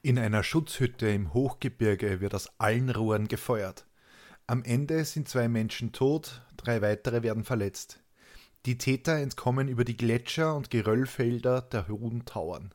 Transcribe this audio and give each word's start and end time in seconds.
In 0.00 0.16
einer 0.16 0.44
Schutzhütte 0.44 1.08
im 1.08 1.34
Hochgebirge 1.34 2.20
wird 2.20 2.32
aus 2.32 2.48
allen 2.58 2.88
Rohren 2.88 3.26
gefeuert. 3.26 3.84
Am 4.46 4.62
Ende 4.62 5.04
sind 5.04 5.28
zwei 5.28 5.48
Menschen 5.48 5.90
tot, 5.90 6.42
drei 6.56 6.80
weitere 6.82 7.24
werden 7.24 7.42
verletzt. 7.42 7.98
Die 8.64 8.78
Täter 8.78 9.14
entkommen 9.16 9.66
über 9.66 9.82
die 9.82 9.96
Gletscher 9.96 10.54
und 10.54 10.70
Geröllfelder 10.70 11.62
der 11.62 11.88
hohen 11.88 12.24
Tauern. 12.26 12.72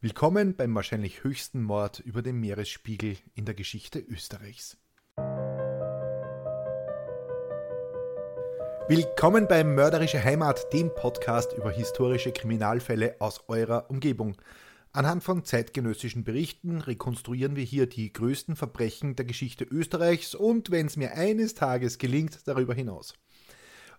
Willkommen 0.00 0.56
beim 0.56 0.74
wahrscheinlich 0.74 1.22
höchsten 1.22 1.62
Mord 1.62 2.00
über 2.00 2.22
dem 2.22 2.40
Meeresspiegel 2.40 3.18
in 3.34 3.44
der 3.44 3.54
Geschichte 3.54 3.98
Österreichs. 3.98 4.78
Willkommen 8.88 9.48
beim 9.48 9.74
Mörderische 9.74 10.24
Heimat, 10.24 10.72
dem 10.72 10.94
Podcast 10.94 11.52
über 11.52 11.70
historische 11.70 12.32
Kriminalfälle 12.32 13.16
aus 13.18 13.44
eurer 13.48 13.90
Umgebung. 13.90 14.36
Anhand 14.94 15.24
von 15.24 15.44
zeitgenössischen 15.44 16.22
Berichten 16.22 16.80
rekonstruieren 16.80 17.56
wir 17.56 17.64
hier 17.64 17.88
die 17.88 18.12
größten 18.12 18.54
Verbrechen 18.54 19.16
der 19.16 19.24
Geschichte 19.24 19.64
Österreichs 19.64 20.36
und, 20.36 20.70
wenn 20.70 20.86
es 20.86 20.96
mir 20.96 21.14
eines 21.14 21.54
Tages 21.54 21.98
gelingt, 21.98 22.46
darüber 22.46 22.74
hinaus. 22.74 23.14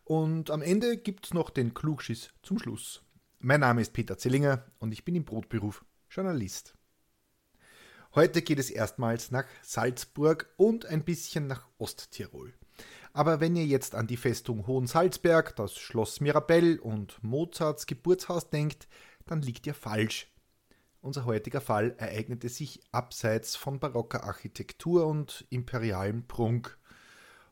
Und 0.06 0.52
am 0.52 0.62
Ende 0.62 0.96
gibt's 0.96 1.34
noch 1.34 1.50
den 1.50 1.74
Klugschiss 1.74 2.30
zum 2.44 2.60
Schluss. 2.60 3.04
Mein 3.40 3.60
Name 3.60 3.82
ist 3.82 3.92
Peter 3.92 4.18
Zellinger 4.18 4.64
und 4.80 4.94
ich 4.94 5.04
bin 5.04 5.16
im 5.16 5.26
Brotberuf 5.26 5.84
Journalist. 6.10 6.76
Heute 8.14 8.42
geht 8.42 8.60
es 8.60 8.70
erstmals 8.70 9.32
nach 9.32 9.48
Salzburg 9.64 10.50
und 10.56 10.86
ein 10.86 11.04
bisschen 11.04 11.46
nach 11.48 11.68
Osttirol. 11.78 12.54
Aber 13.12 13.42
wenn 13.42 13.58
ihr 13.58 13.66
jetzt 13.66 13.96
an 13.96 14.08
die 14.08 14.16
Festung 14.16 14.66
Hohensalzberg, 14.66 15.58
das 15.58 15.76
Schloss 15.76 16.22
Mirabell 16.22 16.80
und 16.80 17.22
Mozarts 17.22 17.86
Geburtshaus 17.86 18.50
denkt, 18.50 18.88
dann 19.26 19.42
liegt 19.42 19.68
ihr 19.68 19.74
falsch. 19.74 20.32
Unser 21.06 21.26
heutiger 21.26 21.62
Fall 21.62 21.94
ereignete 22.00 22.50
sich 22.50 22.82
abseits 22.92 23.56
von 23.56 23.80
barocker 23.80 24.24
Architektur 24.24 25.06
und 25.06 25.46
imperialem 25.52 26.26
Prunk. 26.26 26.80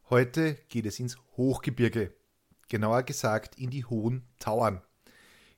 Heute 0.09 0.55
geht 0.69 0.88
es 0.88 1.00
ins 1.00 1.19
Hochgebirge, 1.38 2.16
genauer 2.67 3.03
gesagt 3.03 3.59
in 3.59 3.69
die 3.69 3.86
hohen 3.86 4.23
Tauern. 4.39 4.81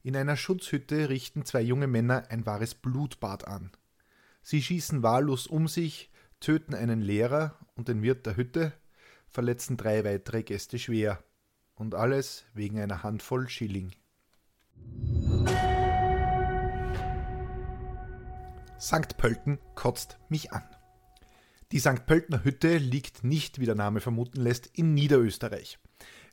In 0.04 0.18
einer 0.18 0.36
Schutzhütte 0.36 1.08
richten 1.08 1.46
zwei 1.46 1.62
junge 1.62 1.88
Männer 1.88 2.26
ein 2.32 2.46
wahres 2.46 2.76
Blutbad 2.76 3.48
an. 3.48 3.72
Sie 4.42 4.62
schießen 4.62 5.02
wahllos 5.02 5.48
um 5.48 5.70
sich, 5.70 6.12
töten 6.42 6.76
einen 6.76 7.02
Lehrer 7.02 7.58
und 7.76 7.88
den 7.88 8.02
Wirt 8.02 8.26
der 8.26 8.36
Hütte, 8.36 8.74
verletzen 9.30 9.78
drei 9.78 10.04
weitere 10.04 10.44
Gäste 10.44 10.80
schwer. 10.80 11.24
Und 11.76 11.96
alles 11.96 12.44
wegen 12.54 12.78
einer 12.78 13.04
Handvoll 13.04 13.48
Schilling. 13.48 13.94
St. 18.86 19.18
Pölten 19.18 19.58
kotzt 19.74 20.20
mich 20.30 20.52
an. 20.52 20.62
Die 21.72 21.80
St. 21.80 22.06
Pöltener 22.06 22.44
Hütte 22.44 22.78
liegt 22.78 23.24
nicht, 23.24 23.60
wie 23.60 23.66
der 23.66 23.74
Name 23.74 24.00
vermuten 24.00 24.40
lässt, 24.40 24.68
in 24.68 24.94
Niederösterreich. 24.94 25.80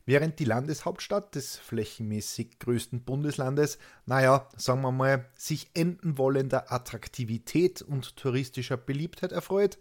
Während 0.04 0.38
die 0.38 0.44
Landeshauptstadt 0.44 1.34
des 1.34 1.56
flächenmäßig 1.56 2.58
größten 2.58 3.04
Bundeslandes, 3.04 3.78
naja, 4.04 4.50
sagen 4.54 4.82
wir 4.82 4.92
mal, 4.92 5.30
sich 5.34 5.70
enden 5.72 6.18
wollender 6.18 6.70
Attraktivität 6.70 7.80
und 7.80 8.16
touristischer 8.16 8.76
Beliebtheit 8.76 9.32
erfreut, 9.32 9.78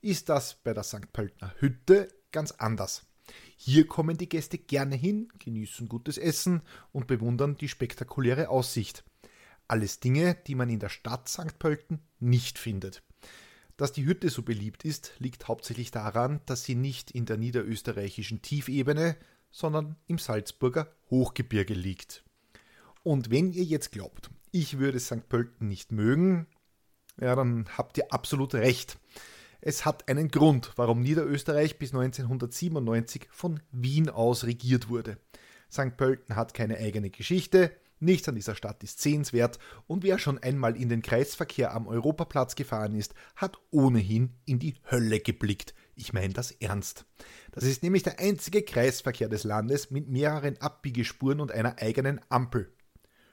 ist 0.00 0.28
das 0.28 0.56
bei 0.56 0.74
der 0.74 0.82
St. 0.82 1.12
Pöltener 1.12 1.54
Hütte 1.60 2.08
ganz 2.32 2.50
anders. 2.50 3.06
Hier 3.56 3.86
kommen 3.86 4.16
die 4.16 4.28
Gäste 4.28 4.58
gerne 4.58 4.96
hin, 4.96 5.28
genießen 5.38 5.88
gutes 5.88 6.18
Essen 6.18 6.62
und 6.90 7.06
bewundern 7.06 7.56
die 7.56 7.68
spektakuläre 7.68 8.48
Aussicht. 8.48 9.04
Alles 9.68 10.00
Dinge, 10.00 10.34
die 10.46 10.54
man 10.54 10.70
in 10.70 10.80
der 10.80 10.88
Stadt 10.88 11.28
St. 11.28 11.58
Pölten 11.58 12.00
nicht 12.18 12.58
findet. 12.58 13.02
Dass 13.76 13.92
die 13.92 14.06
Hütte 14.06 14.28
so 14.30 14.42
beliebt 14.42 14.84
ist, 14.84 15.12
liegt 15.18 15.46
hauptsächlich 15.46 15.90
daran, 15.90 16.40
dass 16.46 16.64
sie 16.64 16.74
nicht 16.74 17.10
in 17.12 17.26
der 17.26 17.36
niederösterreichischen 17.36 18.42
Tiefebene, 18.42 19.16
sondern 19.50 19.96
im 20.06 20.18
Salzburger 20.18 20.90
Hochgebirge 21.10 21.74
liegt. 21.74 22.24
Und 23.02 23.30
wenn 23.30 23.52
ihr 23.52 23.62
jetzt 23.62 23.92
glaubt, 23.92 24.30
ich 24.50 24.78
würde 24.78 24.98
St. 24.98 25.28
Pölten 25.28 25.68
nicht 25.68 25.92
mögen, 25.92 26.46
ja, 27.20 27.36
dann 27.36 27.66
habt 27.76 27.98
ihr 27.98 28.12
absolut 28.12 28.54
recht. 28.54 28.98
Es 29.60 29.84
hat 29.84 30.08
einen 30.08 30.28
Grund, 30.28 30.72
warum 30.76 31.00
Niederösterreich 31.00 31.78
bis 31.78 31.92
1997 31.92 33.28
von 33.30 33.60
Wien 33.72 34.08
aus 34.08 34.44
regiert 34.44 34.88
wurde. 34.88 35.18
St. 35.70 35.96
Pölten 35.96 36.36
hat 36.36 36.54
keine 36.54 36.78
eigene 36.78 37.10
Geschichte, 37.10 37.72
Nichts 38.00 38.28
an 38.28 38.36
dieser 38.36 38.54
Stadt 38.54 38.82
ist 38.84 39.00
sehenswert 39.00 39.58
und 39.86 40.04
wer 40.04 40.18
schon 40.18 40.38
einmal 40.38 40.76
in 40.76 40.88
den 40.88 41.02
Kreisverkehr 41.02 41.74
am 41.74 41.88
Europaplatz 41.88 42.54
gefahren 42.54 42.94
ist, 42.94 43.14
hat 43.34 43.58
ohnehin 43.70 44.34
in 44.44 44.58
die 44.58 44.76
Hölle 44.90 45.20
geblickt. 45.20 45.74
Ich 45.96 46.12
meine 46.12 46.32
das 46.32 46.52
ernst. 46.52 47.06
Das 47.50 47.64
ist 47.64 47.82
nämlich 47.82 48.04
der 48.04 48.20
einzige 48.20 48.62
Kreisverkehr 48.62 49.28
des 49.28 49.42
Landes 49.42 49.90
mit 49.90 50.08
mehreren 50.08 50.60
Abbiegespuren 50.60 51.40
und 51.40 51.50
einer 51.50 51.82
eigenen 51.82 52.20
Ampel. 52.28 52.72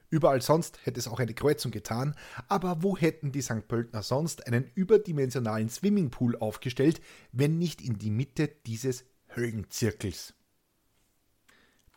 Überall 0.10 0.42
sonst 0.42 0.80
hätte 0.86 1.00
es 1.00 1.08
auch 1.08 1.20
eine 1.20 1.34
Kreuzung 1.34 1.72
getan, 1.72 2.16
aber 2.48 2.82
wo 2.82 2.98
hätten 2.98 3.32
die 3.32 3.42
St. 3.42 3.68
Pöltner 3.68 4.02
sonst 4.02 4.48
einen 4.48 4.72
überdimensionalen 4.74 5.70
Swimmingpool 5.70 6.38
aufgestellt, 6.38 7.02
wenn 7.32 7.60
nicht 7.60 7.82
in 7.82 7.98
die 7.98 8.12
Mitte 8.12 8.48
dieses 8.66 9.06
Höllenzirkels? 9.36 10.34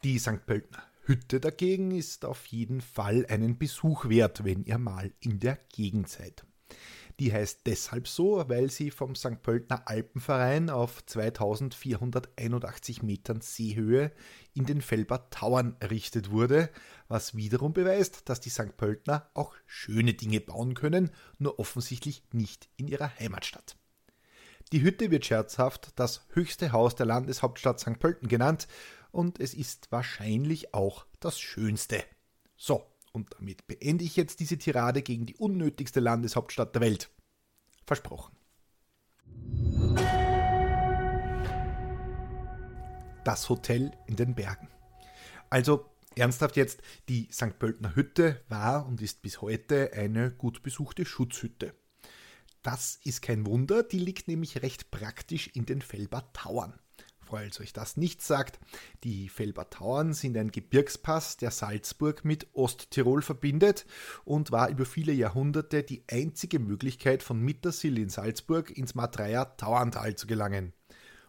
Die 0.05 0.19
St. 0.19 0.45
Pöltner 0.47 0.88
Hütte 1.09 1.41
dagegen 1.41 1.91
ist 1.91 2.27
auf 2.27 2.45
jeden 2.47 2.83
Fall 2.83 3.25
einen 3.31 3.57
Besuch 3.57 4.11
wert, 4.11 4.45
wenn 4.45 4.65
ihr 4.65 4.77
mal 4.77 5.11
in 5.21 5.41
der 5.41 5.59
Gegend 5.73 6.11
seid. 6.11 6.45
Die 7.19 7.33
heißt 7.33 7.63
deshalb 7.65 8.07
so, 8.07 8.45
weil 8.49 8.71
sie 8.71 8.91
vom 8.91 9.15
St. 9.15 9.41
Pöltner 9.43 9.89
Alpenverein 9.89 10.69
auf 10.69 11.05
2481 11.07 13.03
Metern 13.03 13.41
Seehöhe 13.41 14.13
in 14.53 14.67
den 14.67 14.83
Felber 14.83 15.31
Tauern 15.31 15.77
errichtet 15.81 16.31
wurde, 16.31 16.69
was 17.09 17.35
wiederum 17.35 17.73
beweist, 17.73 18.29
dass 18.29 18.41
die 18.41 18.51
St. 18.51 18.77
Pöltner 18.77 19.31
auch 19.33 19.55
schöne 19.65 20.13
Dinge 20.13 20.41
bauen 20.41 20.75
können, 20.75 21.11
nur 21.39 21.59
offensichtlich 21.59 22.23
nicht 22.33 22.69
in 22.77 22.87
ihrer 22.87 23.11
Heimatstadt. 23.19 23.79
Die 24.73 24.83
Hütte 24.83 25.11
wird 25.11 25.25
scherzhaft 25.25 25.93
das 25.97 26.27
höchste 26.35 26.73
Haus 26.73 26.95
der 26.95 27.07
Landeshauptstadt 27.07 27.81
St. 27.81 27.99
Pölten 27.99 28.29
genannt 28.29 28.69
und 29.11 29.41
es 29.41 29.55
ist 29.55 29.91
wahrscheinlich 29.91 30.75
auch 30.75 31.07
das 31.21 31.39
Schönste. 31.39 32.05
So, 32.57 32.85
und 33.13 33.35
damit 33.39 33.67
beende 33.67 34.05
ich 34.05 34.17
jetzt 34.17 34.41
diese 34.41 34.59
Tirade 34.59 35.03
gegen 35.03 35.27
die 35.27 35.37
unnötigste 35.37 36.01
Landeshauptstadt 36.01 36.75
der 36.75 36.83
Welt. 36.83 37.11
Versprochen. 37.87 38.37
Das 43.25 43.49
Hotel 43.49 43.93
in 44.07 44.17
den 44.17 44.35
Bergen. 44.35 44.69
Also 45.51 45.87
ernsthaft 46.17 46.57
jetzt, 46.57 46.83
die 47.09 47.29
St. 47.33 47.59
Pöltener 47.59 47.95
Hütte 47.95 48.43
war 48.49 48.87
und 48.87 49.01
ist 49.01 49.23
bis 49.23 49.41
heute 49.41 49.93
eine 49.93 50.31
gut 50.31 50.63
besuchte 50.63 51.05
Schutzhütte. 51.05 51.75
Das 52.63 53.01
ist 53.05 53.23
kein 53.23 53.47
Wunder, 53.47 53.83
die 53.83 53.99
liegt 53.99 54.29
nämlich 54.29 54.63
recht 54.63 54.91
praktisch 54.91 55.49
in 55.49 55.65
den 55.65 55.81
Felber 55.81 56.31
Tauern. 56.33 56.79
Falls 57.29 57.61
euch 57.61 57.75
das 57.75 57.99
nichts 57.99 58.27
sagt, 58.27 58.59
die 59.05 59.29
Felber 59.29 59.69
Tauern 59.69 60.15
sind 60.15 60.35
ein 60.39 60.51
Gebirgspass, 60.51 61.37
der 61.37 61.51
Salzburg 61.51 62.25
mit 62.25 62.47
Osttirol 62.55 63.21
verbindet 63.21 63.85
und 64.25 64.51
war 64.51 64.71
über 64.71 64.87
viele 64.87 65.13
Jahrhunderte 65.13 65.83
die 65.83 66.05
einzige 66.11 66.59
Möglichkeit, 66.59 67.23
von 67.23 67.39
Mittersill 67.39 67.99
in 67.99 68.09
Salzburg 68.09 68.71
ins 68.71 68.95
Matreier 68.95 69.59
Tauerntal 69.59 70.17
zu 70.17 70.27
gelangen. 70.27 70.73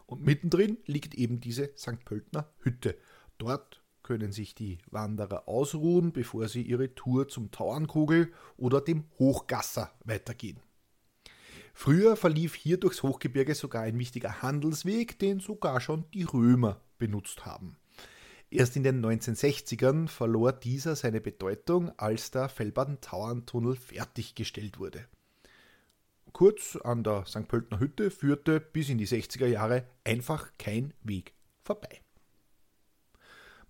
Und 0.05 0.23
mittendrin 0.23 0.77
liegt 0.85 1.15
eben 1.15 1.41
diese 1.41 1.73
St. 1.77 2.05
Pöltner 2.05 2.49
Hütte. 2.59 2.97
Dort 3.37 3.83
können 4.01 4.31
sich 4.31 4.55
die 4.55 4.77
Wanderer 4.89 5.49
ausruhen, 5.49 6.13
bevor 6.13 6.47
sie 6.47 6.61
ihre 6.61 6.95
Tour 6.95 7.27
zum 7.27 7.51
Tauernkugel 7.51 8.31
oder 8.55 8.79
dem 8.79 9.03
Hochgasser 9.19 9.91
weitergehen. 10.05 10.61
Früher 11.81 12.17
verlief 12.17 12.55
hier 12.55 12.77
durchs 12.77 13.03
Hochgebirge 13.03 13.55
sogar 13.55 13.83
ein 13.83 13.97
wichtiger 13.97 14.41
Handelsweg, 14.41 15.17
den 15.17 15.39
sogar 15.39 15.79
schon 15.79 16.03
die 16.13 16.23
Römer 16.23 16.81
benutzt 16.97 17.45
haben. 17.45 17.77
Erst 18.49 18.75
in 18.75 18.83
den 18.83 19.01
1960ern 19.01 20.09
verlor 20.09 20.51
dieser 20.51 20.97
seine 20.97 21.21
Bedeutung, 21.21 21.97
als 21.97 22.31
der 22.31 22.49
Fellbaden-Tauerntunnel 22.49 23.77
fertiggestellt 23.77 24.77
wurde. 24.77 25.07
Kurz 26.33 26.75
an 26.75 27.05
der 27.05 27.25
St. 27.25 27.47
Pöltner 27.47 27.79
Hütte 27.79 28.11
führte 28.11 28.59
bis 28.59 28.89
in 28.89 28.97
die 28.97 29.07
60er 29.07 29.47
Jahre 29.47 29.85
einfach 30.03 30.51
kein 30.57 30.93
Weg 31.01 31.31
vorbei. 31.63 32.01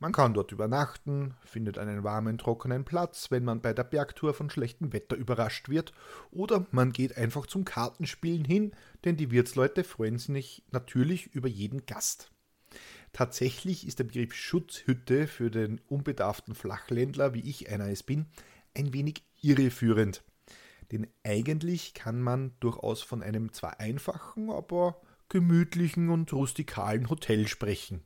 Man 0.02 0.14
kann 0.14 0.34
dort 0.34 0.54
übernachten, 0.54 1.36
findet 1.44 1.78
einen 1.78 2.06
warmen, 2.06 2.38
trockenen 2.38 2.86
Platz, 2.86 3.32
wenn 3.32 3.44
man 3.44 3.62
bei 3.62 3.74
der 3.74 3.84
Bergtour 3.84 4.34
von 4.34 4.50
schlechtem 4.50 4.94
Wetter 4.94 5.18
überrascht 5.18 5.68
wird, 5.68 5.92
oder 6.32 6.66
man 6.72 6.94
geht 6.94 7.18
einfach 7.18 7.46
zum 7.46 7.66
Kartenspielen 7.66 8.46
hin, 8.46 8.72
denn 9.04 9.18
die 9.18 9.30
Wirtsleute 9.30 9.84
freuen 9.84 10.18
sich 10.18 10.64
natürlich 10.72 11.28
über 11.28 11.50
jeden 11.50 11.86
Gast. 11.86 12.32
Tatsächlich 13.12 13.86
ist 13.86 14.00
der 14.00 14.06
Begriff 14.06 14.34
Schutzhütte 14.34 15.28
für 15.28 15.52
den 15.52 15.82
unbedarften 15.88 16.56
Flachländler, 16.56 17.34
wie 17.34 17.42
ich 17.42 17.70
einer 17.70 17.90
es 17.90 18.04
bin, 18.04 18.28
ein 18.78 18.94
wenig 18.94 19.26
irreführend. 19.42 20.24
Denn 20.94 21.08
eigentlich 21.24 21.94
kann 21.94 22.22
man 22.22 22.54
durchaus 22.62 23.02
von 23.02 23.22
einem 23.22 23.52
zwar 23.52 23.82
einfachen, 23.82 24.50
aber 24.50 25.02
gemütlichen 25.28 26.10
und 26.10 26.32
rustikalen 26.32 27.10
Hotel 27.10 27.48
sprechen. 27.48 28.06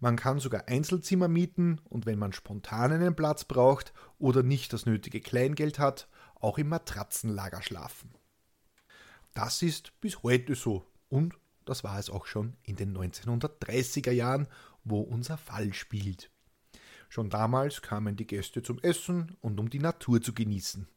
Man 0.00 0.16
kann 0.16 0.40
sogar 0.40 0.66
Einzelzimmer 0.66 1.28
mieten 1.28 1.78
und 1.84 2.06
wenn 2.06 2.18
man 2.18 2.32
spontan 2.32 2.90
einen 2.90 3.14
Platz 3.14 3.44
braucht 3.44 3.92
oder 4.18 4.42
nicht 4.42 4.72
das 4.72 4.86
nötige 4.86 5.20
Kleingeld 5.20 5.78
hat, 5.78 6.08
auch 6.40 6.56
im 6.56 6.68
Matratzenlager 6.68 7.60
schlafen. 7.60 8.10
Das 9.34 9.60
ist 9.60 9.92
bis 10.00 10.22
heute 10.22 10.54
so 10.54 10.86
und 11.10 11.34
das 11.66 11.84
war 11.84 11.98
es 11.98 12.08
auch 12.08 12.26
schon 12.26 12.56
in 12.62 12.76
den 12.76 12.96
1930er 12.96 14.10
Jahren, 14.10 14.48
wo 14.84 15.00
unser 15.00 15.36
Fall 15.36 15.74
spielt. 15.74 16.30
Schon 17.10 17.28
damals 17.28 17.82
kamen 17.82 18.16
die 18.16 18.26
Gäste 18.26 18.62
zum 18.62 18.78
Essen 18.78 19.36
und 19.40 19.60
um 19.60 19.68
die 19.68 19.80
Natur 19.80 20.22
zu 20.22 20.32
genießen. 20.32 20.88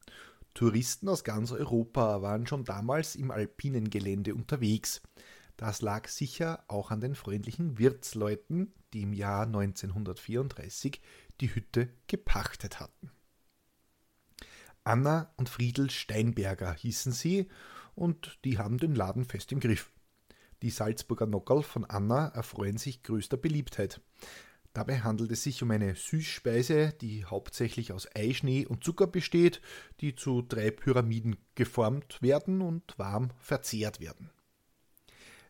Touristen 0.54 1.08
aus 1.08 1.24
ganz 1.24 1.52
Europa 1.52 2.22
waren 2.22 2.46
schon 2.46 2.64
damals 2.64 3.16
im 3.16 3.30
alpinen 3.30 3.90
Gelände 3.90 4.34
unterwegs. 4.34 5.02
Das 5.56 5.82
lag 5.82 6.08
sicher 6.08 6.64
auch 6.68 6.90
an 6.90 7.00
den 7.00 7.14
freundlichen 7.14 7.78
Wirtsleuten, 7.78 8.72
die 8.92 9.02
im 9.02 9.12
Jahr 9.12 9.46
1934 9.46 11.00
die 11.40 11.54
Hütte 11.54 11.88
gepachtet 12.06 12.80
hatten. 12.80 13.10
Anna 14.82 15.32
und 15.36 15.48
Friedel 15.48 15.90
Steinberger 15.90 16.74
hießen 16.74 17.12
sie, 17.12 17.48
und 17.94 18.38
die 18.44 18.58
haben 18.58 18.78
den 18.78 18.94
Laden 18.94 19.24
fest 19.24 19.52
im 19.52 19.60
Griff. 19.60 19.92
Die 20.62 20.70
Salzburger 20.70 21.26
Nockerl 21.26 21.62
von 21.62 21.84
Anna 21.84 22.28
erfreuen 22.28 22.76
sich 22.76 23.02
größter 23.02 23.36
Beliebtheit. 23.36 24.00
Dabei 24.72 25.00
handelt 25.00 25.30
es 25.30 25.44
sich 25.44 25.62
um 25.62 25.70
eine 25.70 25.94
Süßspeise, 25.94 26.92
die 27.00 27.24
hauptsächlich 27.24 27.92
aus 27.92 28.08
Eischnee 28.16 28.66
und 28.66 28.82
Zucker 28.82 29.06
besteht, 29.06 29.60
die 30.00 30.16
zu 30.16 30.42
drei 30.42 30.72
Pyramiden 30.72 31.36
geformt 31.54 32.20
werden 32.20 32.60
und 32.60 32.98
warm 32.98 33.30
verzehrt 33.38 34.00
werden. 34.00 34.30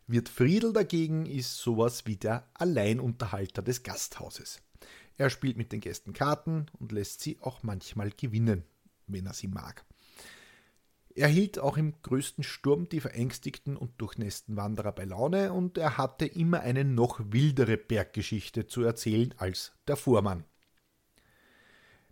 Wirt 0.06 0.28
Friedel 0.28 0.72
dagegen 0.72 1.24
ist 1.24 1.56
sowas 1.56 2.04
wie 2.06 2.16
der 2.16 2.46
Alleinunterhalter 2.54 3.62
des 3.62 3.82
Gasthauses. 3.82 4.60
Er 5.16 5.30
spielt 5.30 5.56
mit 5.56 5.72
den 5.72 5.80
Gästen 5.80 6.12
Karten 6.12 6.66
und 6.78 6.92
lässt 6.92 7.22
sie 7.22 7.38
auch 7.40 7.62
manchmal 7.62 8.10
gewinnen, 8.10 8.64
wenn 9.06 9.26
er 9.26 9.32
sie 9.32 9.48
mag. 9.48 9.84
Er 11.14 11.28
hielt 11.28 11.60
auch 11.60 11.76
im 11.76 11.94
größten 12.02 12.42
Sturm 12.42 12.88
die 12.88 13.00
verängstigten 13.00 13.76
und 13.76 13.92
durchnässten 14.00 14.56
Wanderer 14.56 14.92
bei 14.92 15.04
Laune 15.04 15.52
und 15.52 15.78
er 15.78 15.96
hatte 15.96 16.26
immer 16.26 16.60
eine 16.60 16.84
noch 16.84 17.20
wildere 17.32 17.76
Berggeschichte 17.76 18.66
zu 18.66 18.82
erzählen 18.82 19.32
als 19.38 19.72
der 19.86 19.96
Fuhrmann. 19.96 20.44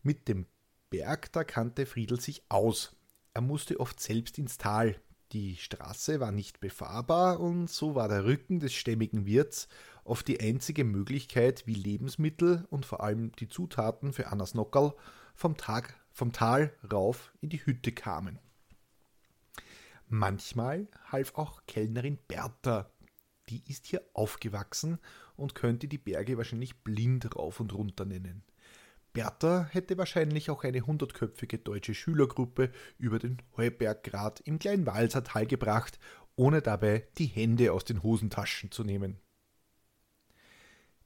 Mit 0.02 0.28
dem 0.28 0.46
Berg, 0.88 1.32
da 1.32 1.42
kannte 1.42 1.84
Friedel 1.84 2.20
sich 2.20 2.44
aus. 2.48 2.94
Er 3.34 3.40
musste 3.40 3.80
oft 3.80 3.98
selbst 3.98 4.38
ins 4.38 4.56
Tal. 4.56 5.00
Die 5.32 5.56
Straße 5.56 6.20
war 6.20 6.30
nicht 6.30 6.60
befahrbar 6.60 7.40
und 7.40 7.70
so 7.70 7.94
war 7.94 8.08
der 8.08 8.24
Rücken 8.24 8.60
des 8.60 8.74
stämmigen 8.74 9.24
Wirts 9.24 9.66
oft 10.04 10.28
die 10.28 10.40
einzige 10.40 10.84
Möglichkeit, 10.84 11.66
wie 11.66 11.74
Lebensmittel 11.74 12.66
und 12.68 12.84
vor 12.84 13.02
allem 13.02 13.32
die 13.32 13.48
Zutaten 13.48 14.12
für 14.12 14.26
Annas 14.26 14.52
Nockerl 14.52 14.94
vom, 15.34 15.56
Tag, 15.56 15.98
vom 16.10 16.32
Tal 16.32 16.74
rauf 16.92 17.32
in 17.40 17.48
die 17.48 17.64
Hütte 17.64 17.92
kamen. 17.92 18.40
Manchmal 20.06 20.88
half 21.06 21.34
auch 21.38 21.62
Kellnerin 21.66 22.18
Bertha. 22.28 22.90
Die 23.48 23.62
ist 23.66 23.86
hier 23.86 24.02
aufgewachsen 24.12 24.98
und 25.36 25.54
könnte 25.54 25.88
die 25.88 25.98
Berge 25.98 26.36
wahrscheinlich 26.36 26.84
blind 26.84 27.34
rauf 27.34 27.58
und 27.58 27.72
runter 27.72 28.04
nennen. 28.04 28.44
Bertha 29.12 29.68
hätte 29.70 29.98
wahrscheinlich 29.98 30.48
auch 30.48 30.64
eine 30.64 30.80
hundertköpfige 30.80 31.58
deutsche 31.58 31.94
Schülergruppe 31.94 32.70
über 32.98 33.18
den 33.18 33.42
Heuberggrat 33.56 34.40
im 34.40 34.58
Kleinwalser 34.58 35.22
Tal 35.22 35.46
gebracht, 35.46 35.98
ohne 36.34 36.62
dabei 36.62 37.06
die 37.18 37.26
Hände 37.26 37.72
aus 37.72 37.84
den 37.84 38.02
Hosentaschen 38.02 38.70
zu 38.70 38.84
nehmen. 38.84 39.18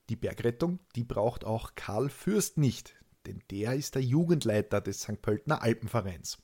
Die 0.08 0.16
Bergrettung, 0.16 0.78
die 0.94 1.02
braucht 1.02 1.44
auch 1.44 1.74
Karl 1.74 2.08
Fürst 2.08 2.58
nicht, 2.58 2.94
denn 3.26 3.42
der 3.50 3.74
ist 3.74 3.96
der 3.96 4.02
Jugendleiter 4.02 4.80
des 4.80 5.00
St. 5.00 5.20
Pöltner 5.20 5.62
Alpenvereins. 5.62 6.38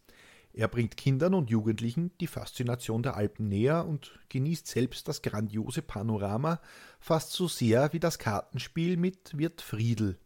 Er 0.52 0.68
bringt 0.68 0.96
Kindern 0.96 1.32
und 1.32 1.48
Jugendlichen 1.48 2.10
die 2.18 2.26
Faszination 2.26 3.02
der 3.04 3.16
Alpen 3.16 3.48
näher 3.48 3.86
und 3.86 4.18
genießt 4.28 4.66
selbst 4.66 5.08
das 5.08 5.22
grandiose 5.22 5.80
Panorama 5.80 6.60
fast 6.98 7.32
so 7.32 7.48
sehr 7.48 7.92
wie 7.92 8.00
das 8.00 8.18
Kartenspiel 8.18 8.96
mit 8.96 9.38
Wirt 9.38 9.62
Friedel. 9.62 10.18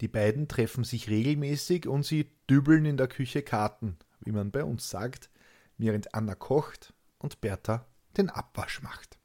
Die 0.00 0.08
beiden 0.08 0.48
treffen 0.48 0.84
sich 0.84 1.08
regelmäßig 1.08 1.86
und 1.86 2.04
sie 2.04 2.30
dübeln 2.50 2.84
in 2.84 2.96
der 2.96 3.08
Küche 3.08 3.42
Karten, 3.42 3.96
wie 4.20 4.32
man 4.32 4.50
bei 4.50 4.64
uns 4.64 4.90
sagt, 4.90 5.30
während 5.78 6.14
Anna 6.14 6.34
kocht 6.34 6.92
und 7.18 7.40
Bertha 7.40 7.86
den 8.16 8.30
Abwasch 8.30 8.82
macht. 8.82 9.18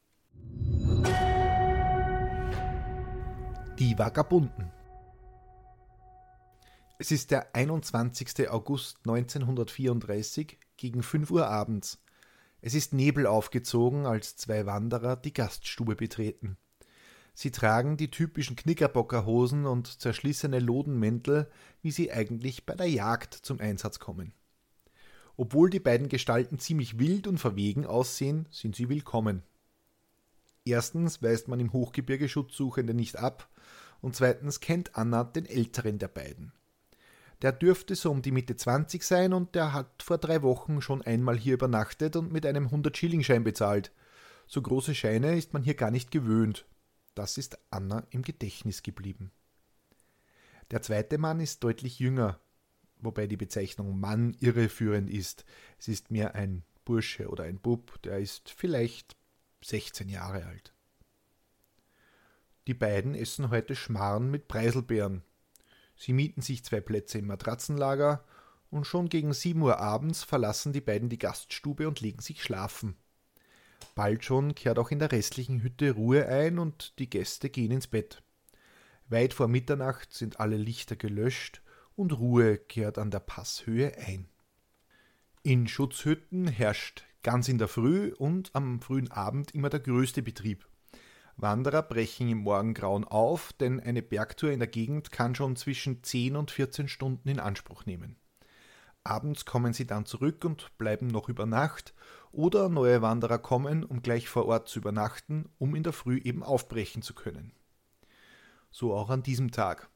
Die 3.78 3.98
Vagabunden 3.98 4.70
es 7.02 7.10
ist 7.10 7.32
der 7.32 7.52
21. 7.56 8.48
August 8.48 8.98
1934 8.98 10.56
gegen 10.76 11.02
5 11.02 11.32
Uhr 11.32 11.48
abends. 11.48 12.00
Es 12.60 12.74
ist 12.74 12.92
Nebel 12.92 13.26
aufgezogen, 13.26 14.06
als 14.06 14.36
zwei 14.36 14.66
Wanderer 14.66 15.16
die 15.16 15.32
Gaststube 15.32 15.96
betreten. 15.96 16.58
Sie 17.34 17.50
tragen 17.50 17.96
die 17.96 18.10
typischen 18.10 18.56
Knickerbockerhosen 18.56 19.66
und 19.66 20.00
zerschlissene 20.00 20.58
Lodenmäntel, 20.58 21.50
wie 21.80 21.90
sie 21.90 22.12
eigentlich 22.12 22.66
bei 22.66 22.74
der 22.74 22.88
Jagd 22.88 23.34
zum 23.34 23.60
Einsatz 23.60 23.98
kommen. 23.98 24.32
Obwohl 25.36 25.70
die 25.70 25.80
beiden 25.80 26.08
Gestalten 26.08 26.58
ziemlich 26.58 26.98
wild 26.98 27.26
und 27.26 27.38
verwegen 27.38 27.86
aussehen, 27.86 28.46
sind 28.50 28.76
sie 28.76 28.88
willkommen. 28.88 29.42
Erstens 30.64 31.22
weist 31.22 31.48
man 31.48 31.58
im 31.58 31.72
Hochgebirge 31.72 32.28
Schutzsuchende 32.28 32.94
nicht 32.94 33.16
ab, 33.16 33.48
und 34.00 34.14
zweitens 34.14 34.60
kennt 34.60 34.96
Anna 34.96 35.24
den 35.24 35.46
älteren 35.46 35.98
der 35.98 36.08
beiden. 36.08 36.52
Der 37.40 37.52
dürfte 37.52 37.96
so 37.96 38.10
um 38.10 38.22
die 38.22 38.30
Mitte 38.30 38.56
20 38.56 39.02
sein 39.02 39.32
und 39.32 39.54
der 39.54 39.72
hat 39.72 40.02
vor 40.02 40.18
drei 40.18 40.42
Wochen 40.42 40.80
schon 40.80 41.02
einmal 41.02 41.36
hier 41.36 41.54
übernachtet 41.54 42.14
und 42.14 42.32
mit 42.32 42.46
einem 42.46 42.68
100-Schilling-Schein 42.68 43.42
bezahlt. 43.42 43.90
So 44.46 44.62
große 44.62 44.94
Scheine 44.94 45.36
ist 45.36 45.52
man 45.52 45.62
hier 45.62 45.74
gar 45.74 45.90
nicht 45.90 46.10
gewöhnt. 46.10 46.66
Das 47.14 47.38
ist 47.38 47.58
Anna 47.70 48.06
im 48.10 48.22
Gedächtnis 48.22 48.82
geblieben. 48.82 49.30
Der 50.70 50.82
zweite 50.82 51.18
Mann 51.18 51.40
ist 51.40 51.62
deutlich 51.62 51.98
jünger, 51.98 52.40
wobei 52.98 53.26
die 53.26 53.36
Bezeichnung 53.36 54.00
Mann 54.00 54.34
irreführend 54.40 55.10
ist. 55.10 55.44
Es 55.78 55.88
ist 55.88 56.10
mehr 56.10 56.34
ein 56.34 56.64
Bursche 56.84 57.28
oder 57.28 57.44
ein 57.44 57.58
Bub, 57.58 58.00
der 58.02 58.18
ist 58.18 58.50
vielleicht 58.50 59.16
16 59.62 60.08
Jahre 60.08 60.46
alt. 60.46 60.72
Die 62.66 62.74
beiden 62.74 63.14
essen 63.14 63.50
heute 63.50 63.74
Schmarrn 63.74 64.30
mit 64.30 64.48
Preiselbeeren, 64.48 65.22
Sie 65.96 66.12
mieten 66.12 66.42
sich 66.42 66.64
zwei 66.64 66.80
Plätze 66.80 67.18
im 67.18 67.26
Matratzenlager, 67.26 68.24
und 68.70 68.86
schon 68.86 69.08
gegen 69.08 69.34
sieben 69.34 69.62
Uhr 69.62 69.78
abends 69.78 70.24
verlassen 70.24 70.72
die 70.72 70.80
beiden 70.80 71.10
die 71.10 71.18
Gaststube 71.18 71.86
und 71.86 72.00
legen 72.00 72.22
sich 72.22 72.42
schlafen. 72.42 72.96
Bald 73.84 74.24
schon 74.24 74.54
kehrt 74.54 74.78
auch 74.78 74.90
in 74.90 74.98
der 74.98 75.12
restlichen 75.12 75.62
Hütte 75.62 75.92
Ruhe 75.92 76.26
ein 76.26 76.58
und 76.58 76.98
die 76.98 77.10
Gäste 77.10 77.50
gehen 77.50 77.70
ins 77.70 77.86
Bett. 77.86 78.22
Weit 79.08 79.34
vor 79.34 79.48
Mitternacht 79.48 80.12
sind 80.12 80.40
alle 80.40 80.56
Lichter 80.56 80.96
gelöscht 80.96 81.62
und 81.96 82.18
Ruhe 82.18 82.56
kehrt 82.56 82.98
an 82.98 83.10
der 83.10 83.20
Passhöhe 83.20 83.96
ein. 83.98 84.28
In 85.42 85.68
Schutzhütten 85.68 86.46
herrscht 86.46 87.04
ganz 87.22 87.48
in 87.48 87.58
der 87.58 87.68
Früh 87.68 88.12
und 88.16 88.50
am 88.54 88.80
frühen 88.80 89.10
Abend 89.10 89.52
immer 89.54 89.70
der 89.70 89.80
größte 89.80 90.22
Betrieb. 90.22 90.66
Wanderer 91.36 91.82
brechen 91.82 92.28
im 92.28 92.38
Morgengrauen 92.38 93.04
auf, 93.04 93.52
denn 93.54 93.80
eine 93.80 94.02
Bergtour 94.02 94.50
in 94.50 94.58
der 94.58 94.68
Gegend 94.68 95.12
kann 95.12 95.34
schon 95.34 95.56
zwischen 95.56 96.02
10 96.02 96.36
und 96.36 96.50
14 96.50 96.88
Stunden 96.88 97.28
in 97.28 97.40
Anspruch 97.40 97.86
nehmen. 97.86 98.16
Abends 99.04 99.44
kommen 99.44 99.72
sie 99.72 99.86
dann 99.86 100.06
zurück 100.06 100.44
und 100.44 100.76
bleiben 100.78 101.08
noch 101.08 101.28
über 101.28 101.46
Nacht, 101.46 101.94
oder 102.30 102.68
neue 102.68 103.02
Wanderer 103.02 103.38
kommen, 103.38 103.84
um 103.84 104.02
gleich 104.02 104.28
vor 104.28 104.46
Ort 104.46 104.68
zu 104.68 104.78
übernachten, 104.78 105.50
um 105.58 105.74
in 105.74 105.82
der 105.82 105.92
Früh 105.92 106.18
eben 106.18 106.42
aufbrechen 106.42 107.02
zu 107.02 107.14
können. 107.14 107.52
So 108.70 108.94
auch 108.94 109.10
an 109.10 109.22
diesem 109.22 109.50
Tag. 109.50 109.90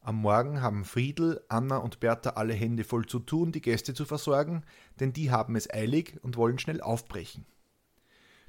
Am 0.00 0.16
Morgen 0.16 0.60
haben 0.60 0.84
Friedel, 0.84 1.44
Anna 1.48 1.76
und 1.76 2.00
Bertha 2.00 2.30
alle 2.30 2.54
Hände 2.54 2.82
voll 2.82 3.06
zu 3.06 3.20
tun, 3.20 3.52
die 3.52 3.60
Gäste 3.60 3.94
zu 3.94 4.04
versorgen, 4.04 4.64
denn 4.98 5.12
die 5.12 5.30
haben 5.30 5.54
es 5.54 5.70
eilig 5.70 6.18
und 6.22 6.36
wollen 6.36 6.58
schnell 6.58 6.80
aufbrechen. 6.80 7.46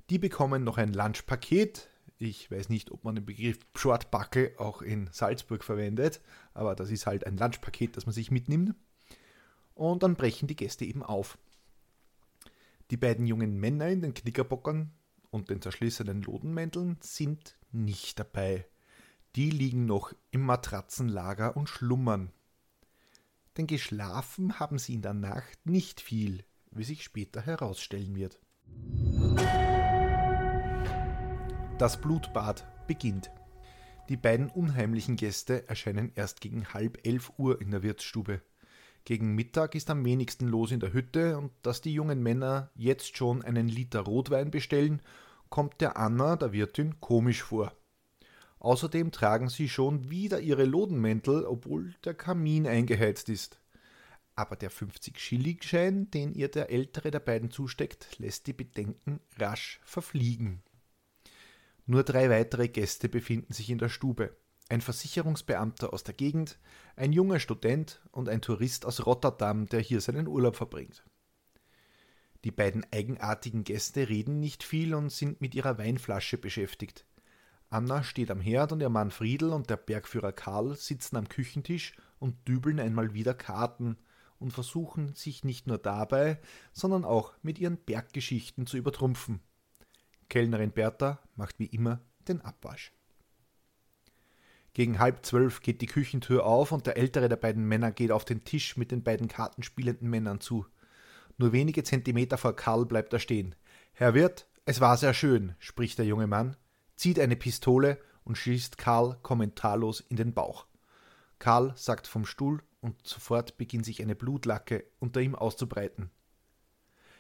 Die 0.10 0.18
bekommen 0.18 0.64
noch 0.64 0.78
ein 0.78 0.94
Lunchpaket, 0.94 1.90
ich 2.18 2.50
weiß 2.50 2.70
nicht, 2.70 2.92
ob 2.92 3.04
man 3.04 3.16
den 3.16 3.26
Begriff 3.26 3.60
Shortbackel 3.76 4.54
auch 4.58 4.82
in 4.82 5.10
Salzburg 5.12 5.64
verwendet, 5.64 6.22
aber 6.54 6.76
das 6.76 6.90
ist 6.90 7.06
halt 7.06 7.26
ein 7.26 7.38
Lunchpaket, 7.38 7.96
das 7.96 8.06
man 8.06 8.14
sich 8.14 8.32
mitnimmt. 8.32 8.74
Und 9.80 10.04
dann 10.04 10.16
brechen 10.16 10.50
die 10.50 10.58
Gäste 10.58 10.84
eben 10.84 11.04
auf. 11.04 11.38
Die 12.92 12.98
beiden 12.98 13.26
jungen 13.26 13.62
Männer 13.62 13.88
in 13.88 14.02
den 14.02 14.14
Knickerbockern 14.14 14.92
und 15.30 15.50
den 15.50 15.62
zerschlissenen 15.62 16.22
Lodenmänteln 16.22 16.98
sind 17.00 17.58
nicht 17.72 18.20
dabei. 18.20 18.66
Die 19.38 19.50
liegen 19.50 19.86
noch 19.86 20.12
im 20.32 20.42
Matratzenlager 20.42 21.56
und 21.56 21.70
schlummern. 21.70 22.34
Denn 23.56 23.68
geschlafen 23.68 24.60
haben 24.60 24.80
sie 24.80 24.96
in 24.96 25.02
der 25.02 25.14
Nacht 25.14 25.66
nicht 25.66 26.02
viel, 26.02 26.44
wie 26.72 26.84
sich 26.84 27.02
später 27.02 27.40
herausstellen 27.40 28.16
wird. 28.16 28.38
Das 31.78 32.02
Blutbad 32.02 32.68
beginnt. 32.86 33.32
Die 34.10 34.18
beiden 34.18 34.50
unheimlichen 34.50 35.16
Gäste 35.16 35.70
erscheinen 35.70 36.12
erst 36.16 36.42
gegen 36.42 36.74
halb 36.74 37.08
elf 37.08 37.32
Uhr 37.38 37.62
in 37.62 37.72
der 37.72 37.82
Wirtsstube. 37.82 38.42
Gegen 39.06 39.34
Mittag 39.36 39.76
ist 39.76 39.90
am 39.90 40.06
wenigsten 40.06 40.48
los 40.48 40.72
in 40.72 40.80
der 40.80 40.94
Hütte 40.94 41.38
und 41.38 41.52
dass 41.64 41.82
die 41.82 41.94
jungen 41.94 42.22
Männer 42.22 42.70
jetzt 42.76 43.18
schon 43.18 43.42
einen 43.42 43.68
Liter 43.68 44.02
Rotwein 44.02 44.52
bestellen, 44.52 45.02
kommt 45.50 45.82
der 45.82 45.98
Anna, 45.98 46.36
der 46.36 46.52
Wirtin, 46.52 47.00
komisch 47.00 47.42
vor. 47.42 47.74
Außerdem 48.60 49.12
tragen 49.12 49.50
sie 49.50 49.70
schon 49.70 50.10
wieder 50.10 50.42
ihre 50.42 50.66
Lodenmäntel, 50.66 51.46
obwohl 51.46 51.96
der 52.04 52.14
Kamin 52.14 52.68
eingeheizt 52.68 53.30
ist. 53.30 53.60
Aber 54.36 54.56
der 54.56 54.72
50-Schilling-Schein, 54.72 56.12
den 56.12 56.34
ihr 56.34 56.50
der 56.50 56.70
ältere 56.70 57.12
der 57.12 57.20
beiden 57.20 57.52
zusteckt, 57.52 58.20
lässt 58.20 58.48
die 58.48 58.54
Bedenken 58.54 59.22
rasch 59.38 59.80
verfliegen. 59.84 60.62
Nur 61.86 62.04
drei 62.04 62.30
weitere 62.30 62.68
Gäste 62.68 63.10
befinden 63.10 63.54
sich 63.54 63.70
in 63.70 63.80
der 63.80 63.90
Stube 63.90 64.36
ein 64.70 64.82
Versicherungsbeamter 64.82 65.92
aus 65.92 66.04
der 66.04 66.14
Gegend, 66.14 66.60
ein 67.00 67.14
junger 67.14 67.40
Student 67.40 68.02
und 68.12 68.28
ein 68.28 68.42
Tourist 68.42 68.86
aus 68.86 69.06
Rotterdam, 69.06 69.68
der 69.68 69.80
hier 69.80 70.02
seinen 70.02 70.28
Urlaub 70.28 70.58
verbringt. 70.58 71.06
Die 72.44 72.52
beiden 72.52 72.86
eigenartigen 72.92 73.64
Gäste 73.64 74.10
reden 74.10 74.42
nicht 74.42 74.64
viel 74.64 74.94
und 74.94 75.10
sind 75.10 75.40
mit 75.40 75.56
ihrer 75.56 75.78
Weinflasche 75.78 76.38
beschäftigt. 76.38 77.06
Anna 77.70 78.04
steht 78.04 78.32
am 78.32 78.42
Herd 78.42 78.74
und 78.74 78.82
ihr 78.82 78.90
Mann 78.90 79.12
Friedel 79.12 79.52
und 79.52 79.70
der 79.70 79.78
Bergführer 79.78 80.34
Karl 80.34 80.76
sitzen 80.76 81.16
am 81.16 81.30
Küchentisch 81.30 81.96
und 82.20 82.48
dübeln 82.50 82.82
einmal 82.82 83.14
wieder 83.14 83.34
Karten 83.34 83.98
und 84.38 84.52
versuchen 84.52 85.14
sich 85.16 85.46
nicht 85.46 85.68
nur 85.68 85.78
dabei, 85.78 86.40
sondern 86.74 87.06
auch 87.06 87.34
mit 87.42 87.60
ihren 87.60 87.78
Berggeschichten 87.78 88.68
zu 88.68 88.76
übertrumpfen. 88.76 89.40
Kellnerin 90.28 90.72
Bertha 90.72 91.20
macht 91.36 91.60
wie 91.60 91.68
immer 91.68 92.02
den 92.28 92.42
Abwasch. 92.42 92.92
Gegen 94.74 95.00
halb 95.00 95.26
zwölf 95.26 95.62
geht 95.62 95.82
die 95.82 95.88
Küchentür 95.88 96.46
auf 96.46 96.72
und 96.72 96.86
der 96.86 96.98
ältere 96.98 97.28
der 97.28 97.36
beiden 97.36 97.68
Männer 97.68 97.92
geht 97.92 98.12
auf 98.12 98.26
den 98.26 98.44
Tisch 98.44 98.78
mit 98.78 98.92
den 98.92 99.04
beiden 99.04 99.28
kartenspielenden 99.28 100.10
Männern 100.10 100.40
zu. 100.40 100.66
Nur 101.38 101.52
wenige 101.52 101.84
Zentimeter 101.84 102.38
vor 102.38 102.56
Karl 102.56 102.86
bleibt 102.86 103.14
er 103.14 103.20
stehen. 103.20 103.56
Herr 103.94 104.14
Wirt, 104.14 104.48
es 104.66 104.82
war 104.82 104.98
sehr 104.98 105.14
schön, 105.14 105.56
spricht 105.58 105.98
der 105.98 106.06
junge 106.06 106.28
Mann, 106.28 106.56
zieht 106.96 107.20
eine 107.20 107.36
Pistole 107.36 107.98
und 108.24 108.38
schießt 108.38 108.78
Karl 108.78 109.18
kommentarlos 109.24 110.02
in 110.02 110.18
den 110.18 110.34
Bauch. 110.34 110.68
Karl 111.40 111.74
sackt 111.76 112.06
vom 112.06 112.26
Stuhl 112.26 112.62
und 112.82 112.96
sofort 113.08 113.58
beginnt 113.58 113.86
sich 113.86 114.02
eine 114.02 114.16
Blutlacke 114.16 114.86
unter 115.00 115.22
ihm 115.22 115.36
auszubreiten. 115.36 116.12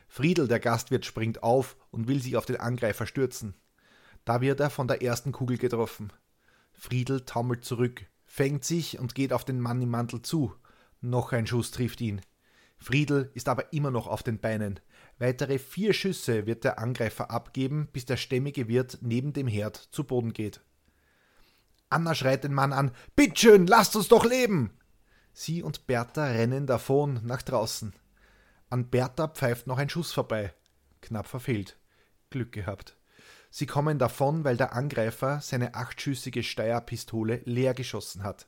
Friedel, 0.07 0.47
der 0.47 0.59
Gastwirt, 0.59 1.05
springt 1.05 1.43
auf 1.43 1.77
und 1.91 2.07
will 2.07 2.21
sich 2.21 2.35
auf 2.35 2.45
den 2.45 2.57
Angreifer 2.57 3.05
stürzen. 3.05 3.55
Da 4.25 4.41
wird 4.41 4.59
er 4.59 4.69
von 4.69 4.87
der 4.87 5.01
ersten 5.01 5.31
Kugel 5.31 5.57
getroffen. 5.57 6.11
Friedel 6.79 7.25
taumelt 7.25 7.65
zurück, 7.65 8.05
fängt 8.25 8.63
sich 8.63 8.99
und 8.99 9.13
geht 9.13 9.33
auf 9.33 9.43
den 9.43 9.59
Mann 9.59 9.81
im 9.81 9.89
Mantel 9.89 10.21
zu. 10.21 10.55
Noch 11.01 11.33
ein 11.33 11.45
Schuss 11.45 11.71
trifft 11.71 11.99
ihn. 11.99 12.21
Friedel 12.77 13.29
ist 13.33 13.49
aber 13.49 13.73
immer 13.73 13.91
noch 13.91 14.07
auf 14.07 14.23
den 14.23 14.39
Beinen. 14.39 14.79
Weitere 15.17 15.59
vier 15.59 15.91
Schüsse 15.91 16.45
wird 16.45 16.63
der 16.63 16.79
Angreifer 16.79 17.31
abgeben, 17.31 17.89
bis 17.91 18.05
der 18.05 18.15
stämmige 18.15 18.69
Wirt 18.69 18.99
neben 19.01 19.33
dem 19.33 19.47
Herd 19.47 19.75
zu 19.75 20.05
Boden 20.05 20.31
geht. 20.31 20.61
Anna 21.89 22.15
schreit 22.15 22.45
den 22.45 22.53
Mann 22.53 22.71
an: 22.71 22.91
Bittschön, 23.13 23.67
lasst 23.67 23.97
uns 23.97 24.07
doch 24.07 24.23
leben! 24.23 24.71
Sie 25.33 25.61
und 25.61 25.85
Bertha 25.85 26.25
rennen 26.25 26.65
davon 26.65 27.19
nach 27.23 27.41
draußen. 27.41 27.93
An 28.69 28.89
Bertha 28.89 29.27
pfeift 29.27 29.67
noch 29.67 29.77
ein 29.77 29.89
Schuss 29.89 30.13
vorbei. 30.13 30.53
Knapp 31.01 31.27
verfehlt. 31.27 31.77
Glück 32.29 32.53
gehabt. 32.53 32.98
Sie 33.49 33.65
kommen 33.65 33.97
davon, 33.97 34.43
weil 34.43 34.57
der 34.57 34.73
Angreifer 34.73 35.41
seine 35.41 35.73
achtschüssige 35.73 36.43
Steierpistole 36.43 37.41
leer 37.45 37.73
geschossen 37.73 38.23
hat. 38.23 38.47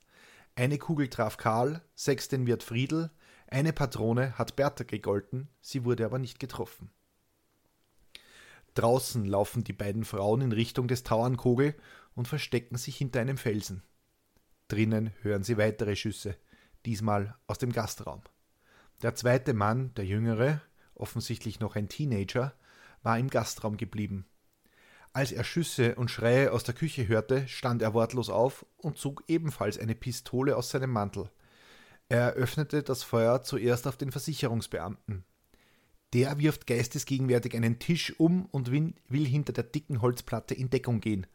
Eine 0.55 0.77
Kugel 0.77 1.09
traf 1.09 1.37
Karl, 1.37 1.81
sechs 1.95 2.27
den 2.27 2.45
Wirt 2.45 2.63
Friedel, 2.63 3.09
eine 3.47 3.73
Patrone 3.73 4.37
hat 4.37 4.55
Bertha 4.55 4.83
gegolten, 4.83 5.49
sie 5.61 5.83
wurde 5.83 6.05
aber 6.05 6.19
nicht 6.19 6.39
getroffen. 6.39 6.91
Draußen 8.75 9.25
laufen 9.25 9.63
die 9.63 9.73
beiden 9.73 10.05
Frauen 10.05 10.41
in 10.41 10.51
Richtung 10.51 10.87
des 10.87 11.03
Tauernkogel 11.03 11.75
und 12.15 12.27
verstecken 12.27 12.77
sich 12.77 12.95
hinter 12.95 13.19
einem 13.19 13.37
Felsen. 13.37 13.83
Drinnen 14.69 15.11
hören 15.21 15.43
sie 15.43 15.57
weitere 15.57 15.95
Schüsse, 15.97 16.37
diesmal 16.85 17.35
aus 17.47 17.57
dem 17.57 17.73
Gastraum. 17.73 18.21
Der 19.01 19.15
zweite 19.15 19.53
Mann, 19.53 19.93
der 19.95 20.05
jüngere, 20.05 20.61
offensichtlich 20.95 21.59
noch 21.59 21.75
ein 21.75 21.89
Teenager, 21.89 22.53
war 23.03 23.19
im 23.19 23.29
Gastraum 23.29 23.75
geblieben. 23.75 24.25
Als 25.13 25.33
er 25.33 25.43
Schüsse 25.43 25.95
und 25.95 26.09
Schreie 26.09 26.53
aus 26.53 26.63
der 26.63 26.73
Küche 26.73 27.07
hörte, 27.07 27.45
stand 27.47 27.81
er 27.81 27.93
wortlos 27.93 28.29
auf 28.29 28.65
und 28.77 28.97
zog 28.97 29.23
ebenfalls 29.27 29.77
eine 29.77 29.95
Pistole 29.95 30.55
aus 30.55 30.69
seinem 30.69 30.91
Mantel. 30.91 31.29
Er 32.07 32.35
eröffnete 32.35 32.81
das 32.81 33.03
Feuer 33.03 33.41
zuerst 33.43 33.87
auf 33.87 33.97
den 33.97 34.11
Versicherungsbeamten. 34.11 35.25
Der 36.13 36.39
wirft 36.39 36.67
geistesgegenwärtig 36.67 37.55
einen 37.55 37.79
Tisch 37.79 38.19
um 38.19 38.45
und 38.47 38.71
will 38.71 39.25
hinter 39.25 39.53
der 39.53 39.63
dicken 39.63 40.01
Holzplatte 40.01 40.53
in 40.53 40.69
Deckung 40.69 41.01
gehen. 41.01 41.27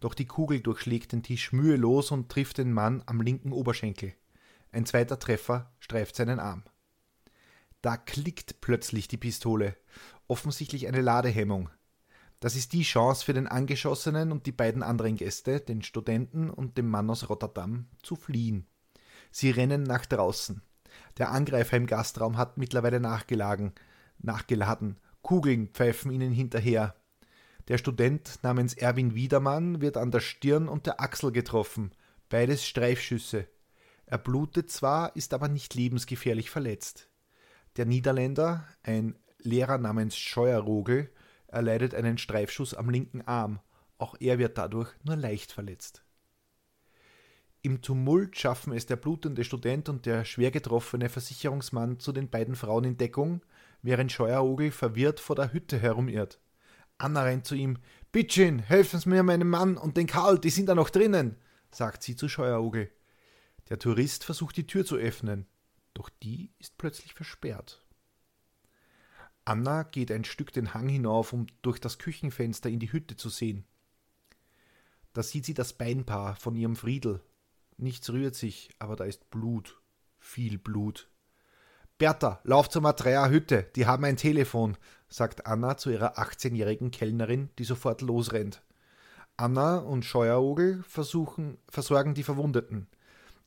Doch 0.00 0.14
die 0.14 0.26
Kugel 0.26 0.60
durchschlägt 0.60 1.12
den 1.12 1.22
Tisch 1.22 1.52
mühelos 1.52 2.10
und 2.10 2.30
trifft 2.30 2.58
den 2.58 2.72
Mann 2.72 3.02
am 3.06 3.20
linken 3.20 3.52
Oberschenkel. 3.52 4.14
Ein 4.70 4.86
zweiter 4.86 5.18
Treffer 5.18 5.72
streift 5.80 6.14
seinen 6.16 6.40
Arm. 6.40 6.62
Da 7.82 7.96
klickt 7.96 8.60
plötzlich 8.60 9.08
die 9.08 9.16
Pistole, 9.16 9.76
offensichtlich 10.28 10.88
eine 10.88 11.00
Ladehemmung. 11.00 11.70
Das 12.40 12.54
ist 12.54 12.72
die 12.72 12.82
Chance 12.82 13.24
für 13.24 13.32
den 13.32 13.48
Angeschossenen 13.48 14.30
und 14.30 14.46
die 14.46 14.52
beiden 14.52 14.82
anderen 14.82 15.16
Gäste, 15.16 15.60
den 15.60 15.82
Studenten 15.82 16.50
und 16.50 16.78
dem 16.78 16.88
Mann 16.88 17.10
aus 17.10 17.28
Rotterdam, 17.28 17.86
zu 18.02 18.14
fliehen. 18.14 18.66
Sie 19.30 19.50
rennen 19.50 19.82
nach 19.82 20.06
draußen. 20.06 20.62
Der 21.18 21.32
Angreifer 21.32 21.76
im 21.76 21.86
Gastraum 21.86 22.36
hat 22.36 22.56
mittlerweile 22.56 23.00
nachgeladen. 23.00 23.72
nachgeladen. 24.20 24.98
Kugeln 25.22 25.68
pfeifen 25.68 26.10
ihnen 26.10 26.32
hinterher. 26.32 26.94
Der 27.66 27.76
Student 27.76 28.38
namens 28.42 28.74
Erwin 28.74 29.14
Wiedermann 29.14 29.80
wird 29.80 29.96
an 29.96 30.10
der 30.10 30.20
Stirn 30.20 30.68
und 30.68 30.86
der 30.86 31.00
Achsel 31.00 31.32
getroffen. 31.32 31.92
Beides 32.28 32.64
Streifschüsse. 32.64 33.46
Er 34.06 34.18
blutet 34.18 34.70
zwar, 34.70 35.14
ist 35.16 35.34
aber 35.34 35.48
nicht 35.48 35.74
lebensgefährlich 35.74 36.50
verletzt. 36.50 37.10
Der 37.76 37.84
Niederländer, 37.84 38.66
ein 38.82 39.18
Lehrer 39.38 39.76
namens 39.76 40.16
Scheuerrogel, 40.16 41.10
erleidet 41.48 41.94
einen 41.94 42.18
Streifschuss 42.18 42.74
am 42.74 42.90
linken 42.90 43.22
Arm, 43.22 43.60
auch 43.98 44.14
er 44.20 44.38
wird 44.38 44.56
dadurch 44.56 44.92
nur 45.02 45.16
leicht 45.16 45.52
verletzt. 45.52 46.04
Im 47.62 47.82
Tumult 47.82 48.38
schaffen 48.38 48.72
es 48.72 48.86
der 48.86 48.96
blutende 48.96 49.42
Student 49.42 49.88
und 49.88 50.06
der 50.06 50.24
schwer 50.24 50.50
getroffene 50.52 51.08
Versicherungsmann 51.08 51.98
zu 51.98 52.12
den 52.12 52.30
beiden 52.30 52.54
Frauen 52.54 52.84
in 52.84 52.96
Deckung, 52.96 53.42
während 53.82 54.12
Scheuerogel 54.12 54.70
verwirrt 54.70 55.18
vor 55.18 55.34
der 55.34 55.52
Hütte 55.52 55.78
herumirrt. 55.78 56.40
Anna 56.98 57.22
rennt 57.22 57.46
zu 57.46 57.54
ihm. 57.54 57.78
Bittchen, 58.12 58.60
helfen 58.60 59.00
Sie 59.00 59.08
mir 59.08 59.22
meinem 59.22 59.50
Mann 59.50 59.76
und 59.76 59.96
den 59.96 60.06
Karl, 60.06 60.38
die 60.38 60.50
sind 60.50 60.66
da 60.66 60.74
noch 60.74 60.90
drinnen, 60.90 61.36
sagt 61.70 62.02
sie 62.02 62.16
zu 62.16 62.28
Scheuerogel. 62.28 62.90
Der 63.68 63.78
Tourist 63.78 64.24
versucht 64.24 64.56
die 64.56 64.66
Tür 64.66 64.84
zu 64.84 64.96
öffnen, 64.96 65.46
doch 65.94 66.08
die 66.22 66.52
ist 66.58 66.78
plötzlich 66.78 67.12
versperrt. 67.12 67.84
Anna 69.48 69.82
geht 69.82 70.12
ein 70.12 70.24
Stück 70.24 70.52
den 70.52 70.74
Hang 70.74 70.90
hinauf, 70.90 71.32
um 71.32 71.46
durch 71.62 71.80
das 71.80 71.98
Küchenfenster 71.98 72.68
in 72.68 72.80
die 72.80 72.92
Hütte 72.92 73.16
zu 73.16 73.30
sehen. 73.30 73.64
Da 75.14 75.22
sieht 75.22 75.46
sie 75.46 75.54
das 75.54 75.72
Beinpaar 75.72 76.36
von 76.36 76.54
ihrem 76.54 76.76
Friedel. 76.76 77.22
Nichts 77.78 78.10
rührt 78.10 78.34
sich, 78.34 78.68
aber 78.78 78.94
da 78.94 79.04
ist 79.04 79.30
Blut. 79.30 79.80
Viel 80.18 80.58
Blut. 80.58 81.08
Bertha, 81.96 82.40
lauf 82.44 82.68
zur 82.68 82.82
Matrea 82.82 83.30
Hütte, 83.30 83.62
die 83.74 83.86
haben 83.86 84.04
ein 84.04 84.18
Telefon, 84.18 84.76
sagt 85.08 85.46
Anna 85.46 85.78
zu 85.78 85.88
ihrer 85.88 86.18
18-jährigen 86.18 86.90
Kellnerin, 86.90 87.48
die 87.58 87.64
sofort 87.64 88.02
losrennt. 88.02 88.62
Anna 89.38 89.78
und 89.78 90.04
Scheuerogel 90.04 90.82
versuchen, 90.82 91.56
versorgen 91.70 92.12
die 92.12 92.22
Verwundeten. 92.22 92.86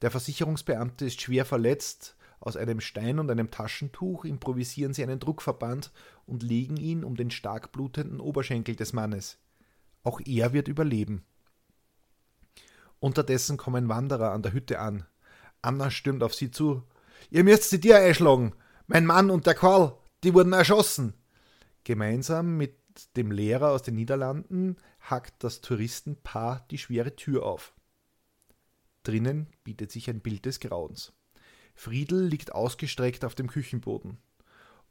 Der 0.01 0.10
Versicherungsbeamte 0.10 1.05
ist 1.05 1.22
schwer 1.22 1.46
verletzt, 1.46 2.15
aus 2.42 2.58
einem 2.58 2.82
Stein 2.82 3.20
und 3.20 3.30
einem 3.30 3.52
Taschentuch 3.52 4.26
improvisieren 4.26 4.94
sie 4.94 5.04
einen 5.04 5.20
Druckverband 5.20 5.92
und 6.26 6.42
legen 6.42 6.76
ihn 6.76 7.04
um 7.04 7.16
den 7.16 7.30
stark 7.30 7.72
blutenden 7.72 8.20
Oberschenkel 8.20 8.76
des 8.76 8.94
Mannes. 8.94 9.38
Auch 10.04 10.20
er 10.26 10.52
wird 10.52 10.68
überleben. 10.68 11.24
Unterdessen 13.00 13.58
kommen 13.58 13.90
Wanderer 13.90 14.32
an 14.32 14.42
der 14.42 14.54
Hütte 14.54 14.80
an. 14.80 15.06
Anna 15.62 15.92
stürmt 15.92 16.24
auf 16.24 16.34
sie 16.34 16.50
zu. 16.50 16.84
Ihr 17.30 17.44
müsst 17.44 17.70
sie 17.70 17.80
dir 17.80 17.98
einschlagen. 17.98 18.54
Mein 18.88 19.06
Mann 19.06 19.30
und 19.30 19.46
der 19.46 19.54
Karl, 19.54 19.96
die 20.24 20.34
wurden 20.34 20.54
erschossen. 20.54 21.14
Gemeinsam 21.84 22.58
mit 22.58 22.76
dem 23.16 23.32
Lehrer 23.32 23.70
aus 23.70 23.84
den 23.84 23.96
Niederlanden 23.96 24.78
hackt 25.00 25.44
das 25.44 25.62
Touristenpaar 25.62 26.66
die 26.72 26.80
schwere 26.80 27.16
Tür 27.16 27.46
auf. 27.46 27.76
Drinnen 29.04 29.48
bietet 29.64 29.92
sich 29.92 30.10
ein 30.10 30.22
Bild 30.22 30.46
des 30.46 30.60
Grauens. 30.60 31.14
Friedel 31.74 32.25
liegt 32.25 32.54
ausgestreckt 32.54 33.25
auf 33.25 33.36
dem 33.36 33.48
Küchenboden. 33.48 34.18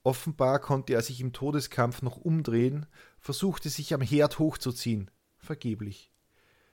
Offenbar 0.02 0.60
konnte 0.60 0.94
er 0.94 1.02
sich 1.02 1.20
im 1.20 1.32
Todeskampf 1.32 2.02
noch 2.02 2.16
umdrehen, 2.16 2.86
versuchte 3.18 3.68
sich 3.68 3.92
am 3.92 4.00
Herd 4.00 4.38
hochzuziehen. 4.38 5.10
Vergeblich. 5.38 6.10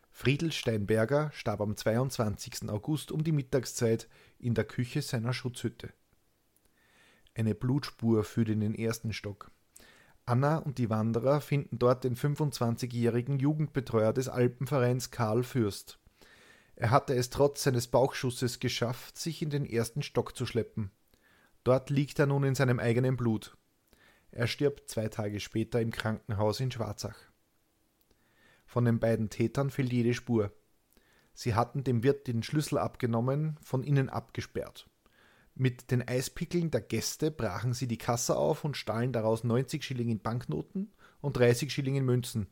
Friedel 0.09 0.51
Steinberger 0.51 1.31
starb 1.33 1.61
am 1.61 1.75
22. 1.75 2.69
August 2.69 3.11
um 3.11 3.23
die 3.23 3.31
Mittagszeit 3.31 4.07
in 4.39 4.55
der 4.55 4.65
Küche 4.65 5.01
seiner 5.01 5.33
Schutzhütte. 5.33 5.93
Eine 7.35 7.53
Blutspur 7.53 8.23
führt 8.23 8.49
in 8.49 8.61
den 8.61 8.73
ersten 8.73 9.13
Stock. 9.13 9.51
Anna 10.25 10.57
und 10.57 10.77
die 10.77 10.89
Wanderer 10.89 11.39
finden 11.39 11.79
dort 11.79 12.03
den 12.03 12.15
25-jährigen 12.15 13.39
Jugendbetreuer 13.39 14.11
des 14.11 14.27
Alpenvereins 14.27 15.11
Karl 15.11 15.43
Fürst. 15.43 15.99
Er 16.79 16.91
hatte 16.91 17.15
es 17.15 17.31
trotz 17.31 17.63
seines 17.63 17.87
Bauchschusses 17.87 18.59
geschafft, 18.59 19.17
sich 19.17 19.41
in 19.41 19.49
den 19.49 19.65
ersten 19.65 20.03
Stock 20.03 20.37
zu 20.37 20.45
schleppen. 20.45 20.91
Dort 21.63 21.89
liegt 21.89 22.19
er 22.19 22.27
nun 22.27 22.43
in 22.43 22.53
seinem 22.53 22.79
eigenen 22.79 23.17
Blut. 23.17 23.57
Er 24.29 24.45
stirbt 24.45 24.87
zwei 24.87 25.07
Tage 25.07 25.39
später 25.39 25.81
im 25.81 25.89
Krankenhaus 25.89 26.59
in 26.59 26.69
Schwarzach. 26.69 27.17
Von 28.67 28.85
den 28.85 28.99
beiden 28.99 29.31
Tätern 29.31 29.71
fehlt 29.71 29.91
jede 29.91 30.13
Spur. 30.13 30.53
Sie 31.33 31.55
hatten 31.55 31.83
dem 31.83 32.03
Wirt 32.03 32.27
den 32.27 32.43
Schlüssel 32.43 32.77
abgenommen, 32.77 33.57
von 33.63 33.81
innen 33.81 34.09
abgesperrt. 34.09 34.87
Mit 35.55 35.89
den 35.89 36.07
Eispickeln 36.07 36.69
der 36.69 36.81
Gäste 36.81 37.31
brachen 37.31 37.73
sie 37.73 37.87
die 37.87 37.97
Kasse 37.97 38.37
auf 38.37 38.63
und 38.63 38.77
stahlen 38.77 39.13
daraus 39.13 39.43
90 39.43 39.83
Schilling 39.83 40.09
in 40.09 40.19
Banknoten 40.19 40.93
und 41.21 41.37
30 41.37 41.73
Schilling 41.73 41.95
in 41.95 42.05
Münzen, 42.05 42.45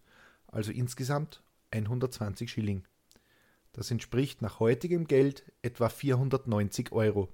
also 0.48 0.72
insgesamt 0.72 1.44
120 1.70 2.50
Schilling. 2.50 2.88
Das 3.76 3.92
entspricht 3.92 4.42
nach 4.42 4.62
heutigem 4.62 5.06
Geld 5.06 5.52
etwa 5.62 5.90
490 5.90 6.94
Euro. 6.94 7.28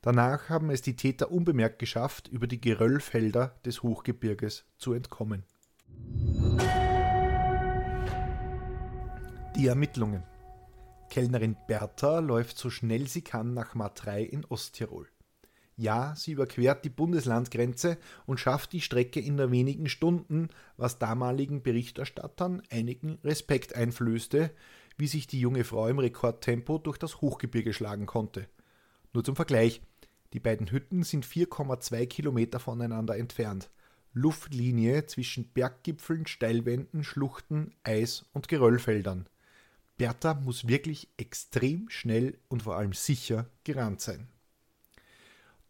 Danach 0.00 0.48
haben 0.48 0.70
es 0.70 0.80
die 0.80 0.94
Täter 0.94 1.32
unbemerkt 1.32 1.80
geschafft, 1.80 2.28
über 2.28 2.46
die 2.46 2.60
Geröllfelder 2.60 3.58
des 3.64 3.82
Hochgebirges 3.82 4.64
zu 4.78 4.92
entkommen. 4.92 5.42
Die 9.56 9.66
Ermittlungen. 9.66 10.22
Kellnerin 11.10 11.56
Bertha 11.66 12.20
läuft 12.20 12.56
so 12.56 12.70
schnell 12.70 13.08
sie 13.08 13.22
kann 13.22 13.54
nach 13.54 13.74
Matrei 13.74 14.22
in 14.22 14.44
Osttirol. 14.44 15.08
Ja, 15.76 16.14
sie 16.14 16.32
überquert 16.32 16.84
die 16.84 16.90
Bundeslandgrenze 16.90 17.98
und 18.26 18.38
schafft 18.38 18.72
die 18.72 18.80
Strecke 18.80 19.18
in 19.18 19.34
nur 19.34 19.50
wenigen 19.50 19.88
Stunden, 19.88 20.48
was 20.76 21.00
damaligen 21.00 21.62
Berichterstattern 21.62 22.62
einigen 22.70 23.18
Respekt 23.24 23.74
einflößte, 23.74 24.52
wie 24.96 25.06
sich 25.06 25.26
die 25.26 25.40
junge 25.40 25.64
Frau 25.64 25.88
im 25.88 25.98
Rekordtempo 25.98 26.78
durch 26.78 26.98
das 26.98 27.20
Hochgebirge 27.20 27.72
schlagen 27.72 28.06
konnte. 28.06 28.48
Nur 29.12 29.24
zum 29.24 29.36
Vergleich, 29.36 29.82
die 30.32 30.40
beiden 30.40 30.70
Hütten 30.70 31.04
sind 31.04 31.24
4,2 31.24 32.06
Kilometer 32.06 32.58
voneinander 32.60 33.16
entfernt. 33.16 33.70
Luftlinie 34.12 35.06
zwischen 35.06 35.48
Berggipfeln, 35.48 36.26
Steilwänden, 36.26 37.02
Schluchten, 37.02 37.74
Eis 37.82 38.26
und 38.32 38.48
Geröllfeldern. 38.48 39.28
Bertha 39.96 40.34
muss 40.34 40.66
wirklich 40.66 41.08
extrem 41.16 41.88
schnell 41.88 42.38
und 42.48 42.64
vor 42.64 42.76
allem 42.76 42.92
sicher 42.92 43.48
gerannt 43.62 44.00
sein. 44.00 44.28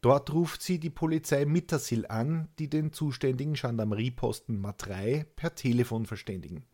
Dort 0.00 0.32
ruft 0.32 0.60
sie 0.60 0.78
die 0.78 0.90
Polizei 0.90 1.46
Mittersill 1.46 2.06
an, 2.06 2.48
die 2.58 2.68
den 2.68 2.92
zuständigen 2.92 3.54
Gendarmerieposten 3.54 4.60
Matrei 4.60 5.26
per 5.36 5.54
Telefon 5.54 6.04
verständigen. 6.04 6.64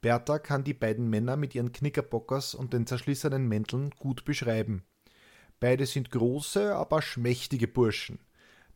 Bertha 0.00 0.38
kann 0.38 0.62
die 0.62 0.74
beiden 0.74 1.10
Männer 1.10 1.36
mit 1.36 1.54
ihren 1.54 1.72
Knickerbockers 1.72 2.54
und 2.54 2.72
den 2.72 2.86
zerschlissenen 2.86 3.48
Mänteln 3.48 3.90
gut 3.90 4.24
beschreiben. 4.24 4.84
Beide 5.60 5.86
sind 5.86 6.10
große, 6.10 6.74
aber 6.74 7.02
schmächtige 7.02 7.66
Burschen. 7.66 8.20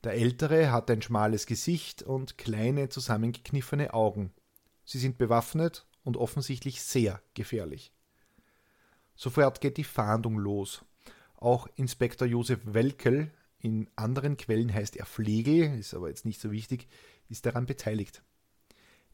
Der 0.03 0.15
ältere 0.15 0.73
hat 0.73 0.91
ein 0.91 1.01
schmales 1.01 1.47
Gesicht 1.47 2.03
und 2.03 2.39
kleine, 2.39 2.89
zusammengekniffene 2.89 3.95
Augen. 3.95 4.33
Sie 4.85 4.99
sind 4.99 5.17
bewaffnet 5.17 5.87
und 6.03 6.17
offensichtlich 6.17 6.83
sehr 6.83 7.23
gefährlich. 7.35 7.93
Sofort 9.15 9.61
geht 9.61 9.77
die 9.77 9.85
Fahndung 9.85 10.39
los. 10.39 10.85
Auch 11.37 11.69
Inspektor 11.77 12.27
Josef 12.27 12.61
Welkel, 12.65 13.31
in 13.61 13.89
anderen 13.95 14.37
Quellen 14.37 14.75
heißt 14.75 14.97
er 14.97 15.07
Pflegel, 15.07 15.79
ist 15.79 15.95
aber 15.95 16.09
jetzt 16.09 16.25
nicht 16.25 16.41
so 16.41 16.51
wichtig, 16.51 16.89
ist 17.29 17.47
daran 17.47 17.67
beteiligt. 17.67 18.25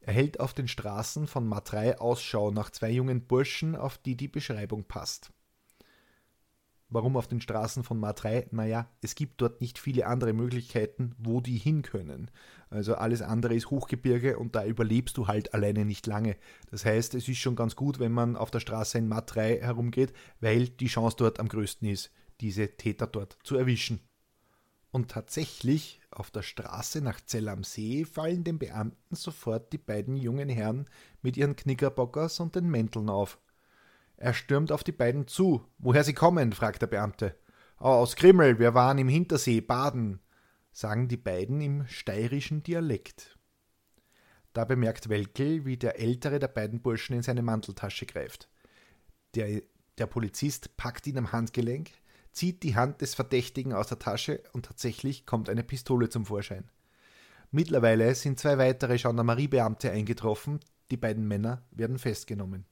Er 0.09 0.14
hält 0.14 0.40
auf 0.40 0.55
den 0.55 0.68
Straßen 0.68 1.27
von 1.27 1.47
Matrei 1.47 1.99
Ausschau 1.99 2.51
nach 2.51 2.71
zwei 2.71 2.88
jungen 2.88 3.27
Burschen, 3.27 3.77
auf 3.77 3.99
die 3.99 4.16
die 4.16 4.27
Beschreibung 4.27 4.85
passt. 4.85 5.35
Warum 6.88 7.14
auf 7.18 7.29
den 7.29 7.42
Straßen 7.42 7.85
von 7.85 8.01
Matrei? 8.01 8.47
Naja, 8.51 8.88
es 9.03 9.14
gibt 9.14 9.42
dort 9.42 9.61
nicht 9.61 9.79
viele 9.79 10.07
andere 10.07 10.33
Möglichkeiten, 10.33 11.14
wo 11.18 11.42
die 11.42 11.59
hin 11.59 11.83
können. 11.83 12.31
Also 12.71 12.94
alles 12.94 13.21
andere 13.21 13.55
ist 13.55 13.68
Hochgebirge 13.68 14.38
und 14.38 14.55
da 14.55 14.64
überlebst 14.64 15.14
du 15.18 15.27
halt 15.27 15.53
alleine 15.53 15.85
nicht 15.85 16.07
lange. 16.07 16.38
Das 16.71 16.87
heißt, 16.87 17.14
es 17.14 17.29
ist 17.29 17.37
schon 17.37 17.55
ganz 17.55 17.77
gut, 17.77 17.99
wenn 17.99 18.12
man 18.12 18.35
auf 18.35 18.51
der 18.51 18.61
Straße 18.61 18.97
in 18.97 19.09
Matrei 19.09 19.59
herumgeht, 19.61 20.14
weil 20.40 20.71
die 20.71 20.87
Chance 20.87 21.16
dort 21.18 21.38
am 21.38 21.51
größten 21.51 21.87
ist, 21.87 22.11
diese 22.40 22.79
Täter 22.79 23.09
dort 23.09 23.37
zu 23.42 23.57
erwischen. 23.57 24.08
Und 24.90 25.11
tatsächlich, 25.11 26.01
auf 26.11 26.31
der 26.31 26.42
Straße 26.42 27.01
nach 27.03 27.20
Zell 27.20 27.48
am 27.48 27.62
See 27.62 28.05
fallen 28.05 28.42
den 28.42 28.59
Beamten 28.59 29.14
sofort 29.14 29.72
die 29.72 29.79
beiden 29.79 30.16
jungen 30.16 30.48
Herren 30.48 30.87
mit 31.20 31.37
ihren 31.37 31.57
Knickerbockers 31.57 32.40
und 32.40 32.57
den 32.57 32.68
Mänteln 32.68 33.11
auf. 33.11 33.38
Er 34.16 34.35
stürmt 34.35 34.72
auf 34.72 34.83
die 34.83 34.92
beiden 34.92 35.27
zu. 35.29 35.64
Woher 35.79 36.05
sie 36.05 36.14
kommen? 36.14 36.53
fragt 36.53 36.83
der 36.83 36.88
Beamte. 36.88 37.37
Aus 37.77 38.16
Grimmel, 38.16 38.59
wir 38.59 38.74
waren 38.74 38.98
im 38.98 39.09
Hintersee 39.09 39.61
baden, 39.61 40.20
sagen 40.72 41.07
die 41.07 41.16
beiden 41.16 41.61
im 41.61 41.87
steirischen 41.87 42.64
Dialekt. 42.64 43.38
Da 44.53 44.64
bemerkt 44.64 45.09
Welkel, 45.09 45.64
wie 45.64 45.77
der 45.77 46.01
ältere 46.01 46.40
der 46.40 46.48
beiden 46.48 46.81
Burschen 46.81 47.14
in 47.14 47.22
seine 47.22 47.42
Manteltasche 47.42 48.07
greift. 48.07 48.48
Der, 49.37 49.62
der 49.98 50.07
Polizist 50.07 50.77
packt 50.77 51.07
ihn 51.07 51.18
am 51.18 51.31
Handgelenk, 51.31 51.90
zieht 52.33 52.62
die 52.62 52.77
Hand 52.77 53.01
des 53.01 53.14
Verdächtigen 53.14 53.73
aus 53.73 53.88
der 53.88 53.99
Tasche 53.99 54.43
und 54.53 54.67
tatsächlich 54.67 55.27
kommt 55.27 55.49
eine 55.49 55.64
Pistole 55.64 56.09
zum 56.09 56.27
Vorschein. 56.27 56.71
Mittlerweile 57.51 58.14
sind 58.14 58.38
zwei 58.38 58.59
weitere 58.59 58.97
Gendarmeriebeamte 58.97 59.91
eingetroffen, 59.91 60.61
die 60.91 60.97
beiden 60.97 61.27
Männer 61.27 61.62
werden 61.71 61.99
festgenommen. 61.99 62.67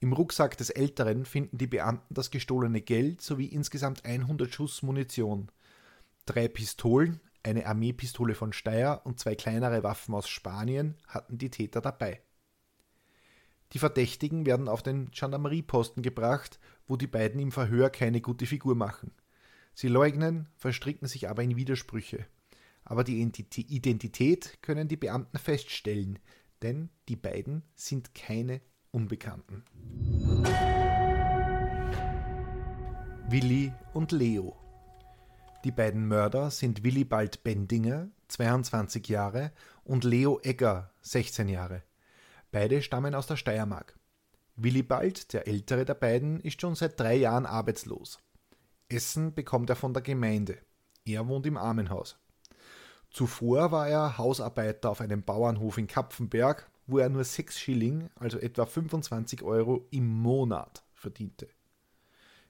Im 0.00 0.12
Rucksack 0.12 0.56
des 0.56 0.70
Älteren 0.70 1.24
finden 1.24 1.58
die 1.58 1.66
Beamten 1.66 2.14
das 2.14 2.30
gestohlene 2.30 2.80
Geld 2.80 3.20
sowie 3.20 3.46
insgesamt 3.46 4.04
100 4.04 4.54
Schuss 4.54 4.82
Munition. 4.82 5.50
Drei 6.24 6.46
Pistolen, 6.46 7.20
eine 7.42 7.66
Armeepistole 7.66 8.34
von 8.34 8.52
Steyr 8.52 9.00
und 9.04 9.18
zwei 9.18 9.34
kleinere 9.34 9.82
Waffen 9.82 10.14
aus 10.14 10.28
Spanien 10.28 10.96
hatten 11.08 11.38
die 11.38 11.50
Täter 11.50 11.80
dabei. 11.80 12.20
Die 13.72 13.78
Verdächtigen 13.78 14.46
werden 14.46 14.68
auf 14.68 14.82
den 14.82 15.10
Gendarmerieposten 15.10 16.02
gebracht, 16.02 16.58
wo 16.86 16.96
die 16.96 17.06
beiden 17.06 17.40
im 17.40 17.52
Verhör 17.52 17.90
keine 17.90 18.20
gute 18.20 18.46
Figur 18.46 18.74
machen. 18.74 19.12
Sie 19.74 19.88
leugnen, 19.88 20.48
verstricken 20.56 21.06
sich 21.06 21.28
aber 21.28 21.42
in 21.42 21.56
Widersprüche. 21.56 22.26
Aber 22.84 23.04
die 23.04 23.20
Identität 23.20 24.58
können 24.62 24.88
die 24.88 24.96
Beamten 24.96 25.38
feststellen, 25.38 26.18
denn 26.62 26.88
die 27.08 27.16
beiden 27.16 27.62
sind 27.74 28.14
keine 28.14 28.62
Unbekannten. 28.90 29.64
Willi 33.28 33.72
und 33.92 34.10
Leo. 34.12 34.56
Die 35.64 35.70
beiden 35.70 36.08
Mörder 36.08 36.50
sind 36.50 36.82
Willibald 36.82 37.44
Bendinger, 37.44 38.08
22 38.28 39.06
Jahre, 39.08 39.52
und 39.84 40.04
Leo 40.04 40.40
Egger, 40.42 40.90
16 41.02 41.48
Jahre. 41.48 41.82
Beide 42.50 42.82
stammen 42.82 43.14
aus 43.14 43.26
der 43.26 43.36
Steiermark. 43.36 43.98
Willibald, 44.56 45.32
der 45.32 45.46
ältere 45.46 45.84
der 45.84 45.94
beiden, 45.94 46.40
ist 46.40 46.60
schon 46.60 46.74
seit 46.74 46.98
drei 46.98 47.14
Jahren 47.14 47.46
arbeitslos. 47.46 48.18
Essen 48.88 49.34
bekommt 49.34 49.70
er 49.70 49.76
von 49.76 49.92
der 49.92 50.02
Gemeinde. 50.02 50.58
Er 51.04 51.28
wohnt 51.28 51.46
im 51.46 51.56
Armenhaus. 51.56 52.18
Zuvor 53.10 53.70
war 53.70 53.88
er 53.88 54.18
Hausarbeiter 54.18 54.90
auf 54.90 55.00
einem 55.00 55.22
Bauernhof 55.22 55.78
in 55.78 55.86
Kapfenberg, 55.86 56.70
wo 56.86 56.98
er 56.98 57.08
nur 57.08 57.24
6 57.24 57.58
Schilling, 57.58 58.10
also 58.16 58.38
etwa 58.38 58.66
25 58.66 59.42
Euro 59.42 59.86
im 59.90 60.06
Monat 60.06 60.82
verdiente. 60.94 61.48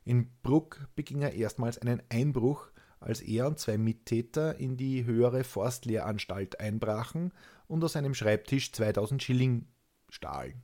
In 0.05 0.31
Bruck 0.43 0.89
beging 0.95 1.23
er 1.23 1.35
erstmals 1.35 1.79
einen 1.79 2.03
Einbruch, 2.09 2.71
als 3.01 3.21
er 3.21 3.47
und 3.47 3.59
zwei 3.59 3.79
Mittäter 3.79 4.57
in 4.59 4.77
die 4.77 5.05
höhere 5.05 5.45
Forstlehranstalt 5.45 6.61
einbrachen 6.61 7.33
und 7.67 7.85
aus 7.85 7.95
einem 7.95 8.15
Schreibtisch 8.15 8.73
2000 8.73 9.23
Schilling 9.23 9.67
stahlen. 10.11 10.63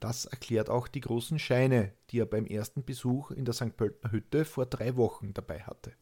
Das 0.00 0.24
erklärt 0.24 0.70
auch 0.70 0.88
die 0.88 1.00
großen 1.00 1.38
Scheine, 1.38 1.92
die 2.10 2.20
er 2.20 2.26
beim 2.26 2.46
ersten 2.46 2.84
Besuch 2.84 3.30
in 3.30 3.44
der 3.44 3.54
St. 3.54 3.76
Pöltner 3.76 4.10
Hütte 4.12 4.44
vor 4.44 4.66
drei 4.66 4.96
Wochen 4.96 5.34
dabei 5.34 5.60
hatte. 5.60 5.92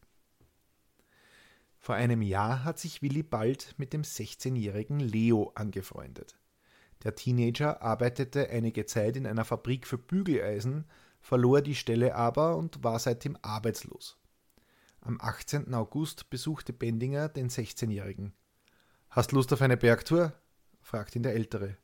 Vor 1.79 1.95
einem 1.95 2.21
Jahr 2.21 2.63
hat 2.63 2.79
sich 2.79 3.01
Willi 3.01 3.23
bald 3.23 3.75
mit 3.77 3.93
dem 3.93 4.03
16-jährigen 4.03 4.99
Leo 4.99 5.51
angefreundet. 5.55 6.37
Der 7.03 7.15
Teenager 7.15 7.81
arbeitete 7.81 8.49
einige 8.49 8.85
Zeit 8.85 9.15
in 9.15 9.25
einer 9.25 9.45
Fabrik 9.45 9.87
für 9.87 9.97
Bügeleisen, 9.97 10.85
verlor 11.21 11.61
die 11.61 11.75
Stelle 11.75 12.15
aber 12.15 12.57
und 12.57 12.83
war 12.83 12.99
seitdem 12.99 13.37
arbeitslos. 13.41 14.17
Am 15.01 15.19
18. 15.21 15.73
August 15.73 16.29
besuchte 16.29 16.73
Bendinger 16.73 17.29
den 17.29 17.49
16-Jährigen. 17.49 18.33
Hast 19.09 19.31
Lust 19.31 19.53
auf 19.53 19.61
eine 19.61 19.77
Bergtour? 19.77 20.33
fragt 20.81 21.15
ihn 21.15 21.23
der 21.23 21.33
Ältere. 21.33 21.77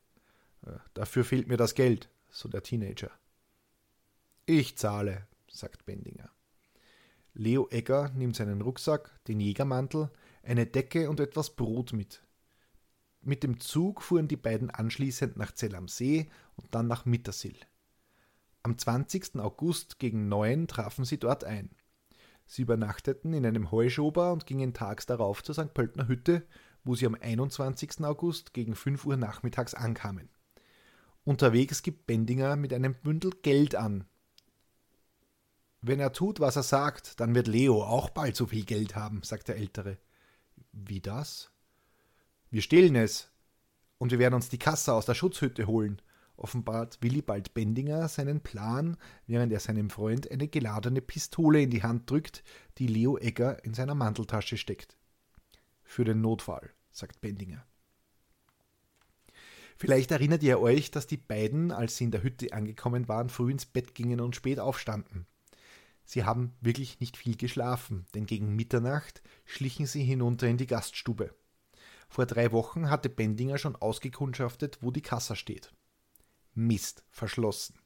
Dafür 0.93 1.23
fehlt 1.23 1.47
mir 1.47 1.57
das 1.57 1.75
Geld, 1.75 2.09
so 2.29 2.49
der 2.49 2.63
Teenager. 2.63 3.11
Ich 4.45 4.77
zahle, 4.77 5.27
sagt 5.47 5.85
Bendinger. 5.85 6.29
Leo 7.33 7.67
Egger 7.69 8.09
nimmt 8.15 8.35
seinen 8.35 8.61
Rucksack, 8.61 9.11
den 9.25 9.39
Jägermantel, 9.39 10.09
eine 10.43 10.65
Decke 10.65 11.09
und 11.09 11.19
etwas 11.19 11.55
Brot 11.55 11.93
mit. 11.93 12.23
Mit 13.21 13.43
dem 13.43 13.59
Zug 13.59 14.01
fuhren 14.01 14.27
die 14.27 14.37
beiden 14.37 14.69
anschließend 14.69 15.35
nach 15.35 15.51
Zell 15.51 15.75
am 15.75 15.87
See 15.87 16.29
und 16.55 16.73
dann 16.75 16.87
nach 16.87 17.05
Mittersill. 17.05 17.57
Am 18.61 18.77
20. 18.77 19.39
August 19.39 19.99
gegen 19.99 20.27
neun 20.27 20.67
trafen 20.67 21.05
sie 21.05 21.19
dort 21.19 21.43
ein. 21.43 21.71
Sie 22.45 22.61
übernachteten 22.61 23.33
in 23.33 23.45
einem 23.45 23.71
Heuschober 23.71 24.31
und 24.31 24.45
gingen 24.45 24.73
tags 24.73 25.05
darauf 25.05 25.43
zur 25.43 25.55
St. 25.55 25.73
Pöltner 25.73 26.07
Hütte, 26.07 26.47
wo 26.83 26.95
sie 26.95 27.07
am 27.07 27.15
21. 27.19 28.01
August 28.01 28.53
gegen 28.53 28.75
5 28.75 29.05
Uhr 29.05 29.17
nachmittags 29.17 29.73
ankamen. 29.73 30.29
Unterwegs 31.25 31.81
gibt 31.81 32.05
Bendinger 32.05 32.55
mit 32.55 32.71
einem 32.71 32.93
Bündel 32.93 33.31
Geld 33.41 33.73
an. 33.75 34.05
Wenn 35.81 35.99
er 35.99 36.13
tut, 36.13 36.39
was 36.39 36.55
er 36.55 36.63
sagt, 36.63 37.19
dann 37.19 37.33
wird 37.33 37.47
Leo 37.47 37.83
auch 37.83 38.11
bald 38.11 38.35
so 38.35 38.45
viel 38.45 38.63
Geld 38.63 38.95
haben, 38.95 39.23
sagt 39.23 39.47
der 39.47 39.57
Ältere. 39.57 39.97
Wie 40.71 41.01
das? 41.01 41.51
Wir 42.51 42.61
stehlen 42.61 42.95
es. 42.95 43.31
Und 43.97 44.11
wir 44.11 44.19
werden 44.19 44.35
uns 44.35 44.49
die 44.49 44.59
Kasse 44.59 44.93
aus 44.93 45.07
der 45.07 45.15
Schutzhütte 45.15 45.65
holen, 45.65 45.99
offenbart 46.37 46.99
Willibald 47.01 47.53
Bendinger 47.53 48.07
seinen 48.07 48.41
Plan, 48.41 48.97
während 49.25 49.51
er 49.51 49.59
seinem 49.59 49.89
Freund 49.89 50.29
eine 50.29 50.47
geladene 50.47 51.01
Pistole 51.01 51.61
in 51.61 51.69
die 51.71 51.81
Hand 51.81 52.09
drückt, 52.09 52.43
die 52.77 52.87
Leo 52.87 53.17
Egger 53.17 53.63
in 53.63 53.73
seiner 53.73 53.95
Manteltasche 53.95 54.57
steckt. 54.57 54.95
Für 55.83 56.03
den 56.03 56.21
Notfall, 56.21 56.71
sagt 56.91 57.21
Bendinger. 57.21 57.65
Vielleicht 59.77 60.11
erinnert 60.11 60.41
ihr 60.41 60.59
euch, 60.59 60.89
dass 60.91 61.05
die 61.05 61.17
beiden, 61.17 61.71
als 61.71 61.97
sie 61.97 62.05
in 62.05 62.11
der 62.11 62.23
Hütte 62.23 62.53
angekommen 62.53 63.07
waren, 63.07 63.29
früh 63.29 63.51
ins 63.51 63.65
Bett 63.65 63.93
gingen 63.93 64.21
und 64.21 64.35
spät 64.35 64.59
aufstanden. 64.59 65.27
Sie 66.05 66.23
haben 66.23 66.53
wirklich 66.61 66.99
nicht 66.99 67.17
viel 67.17 67.35
geschlafen, 67.35 68.05
denn 68.13 68.25
gegen 68.25 68.55
Mitternacht 68.55 69.21
schlichen 69.43 69.85
sie 69.87 70.03
hinunter 70.03 70.47
in 70.47 70.57
die 70.57 70.67
Gaststube. 70.67 71.35
Vor 72.07 72.25
drei 72.25 72.51
Wochen 72.51 72.89
hatte 72.89 73.09
Bendinger 73.09 73.57
schon 73.57 73.75
ausgekundschaftet, 73.75 74.77
wo 74.81 74.91
die 74.91 75.01
Kasse 75.01 75.35
steht. 75.35 75.73
Mist, 76.53 77.03
verschlossen. 77.09 77.77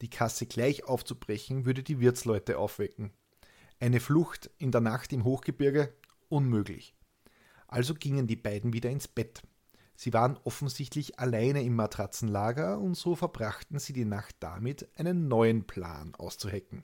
Die 0.00 0.10
Kasse 0.10 0.46
gleich 0.46 0.84
aufzubrechen, 0.84 1.64
würde 1.66 1.84
die 1.84 2.00
Wirtsleute 2.00 2.58
aufwecken. 2.58 3.12
Eine 3.78 4.00
Flucht 4.00 4.50
in 4.58 4.72
der 4.72 4.80
Nacht 4.80 5.12
im 5.12 5.24
Hochgebirge 5.24 5.92
unmöglich. 6.28 6.96
Also 7.68 7.94
gingen 7.94 8.26
die 8.26 8.36
beiden 8.36 8.72
wieder 8.72 8.90
ins 8.90 9.06
Bett. 9.06 9.42
Sie 9.94 10.12
waren 10.12 10.38
offensichtlich 10.44 11.18
alleine 11.18 11.62
im 11.62 11.76
Matratzenlager 11.76 12.78
und 12.78 12.94
so 12.96 13.14
verbrachten 13.14 13.78
sie 13.78 13.92
die 13.92 14.04
Nacht 14.04 14.36
damit, 14.40 14.88
einen 14.96 15.28
neuen 15.28 15.64
Plan 15.64 16.14
auszuhecken. 16.14 16.82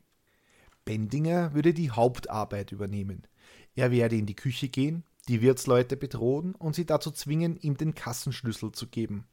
Bendinger 0.85 1.53
würde 1.55 1.75
die 1.75 1.90
Hauptarbeit 1.90 2.73
übernehmen. 2.73 3.27
Er 3.75 3.90
werde 3.90 4.16
in 4.16 4.27
die 4.27 4.37
Küche 4.37 4.68
gehen, 4.68 5.05
die 5.29 5.42
Wirtsleute 5.42 5.97
bedrohen 5.97 6.55
und 6.55 6.75
sie 6.75 6.87
dazu 6.87 7.11
zwingen, 7.11 7.57
ihm 7.57 7.77
den 7.77 7.94
Kassenschlüssel 7.94 8.73
zu 8.73 8.87
geben. 8.87 9.27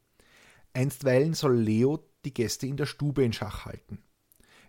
Einstweilen 0.74 1.32
soll 1.32 1.56
Leo 1.56 2.04
die 2.24 2.34
Gäste 2.34 2.66
in 2.66 2.76
der 2.76 2.86
Stube 2.86 3.24
in 3.24 3.32
Schach 3.32 3.64
halten. 3.64 4.02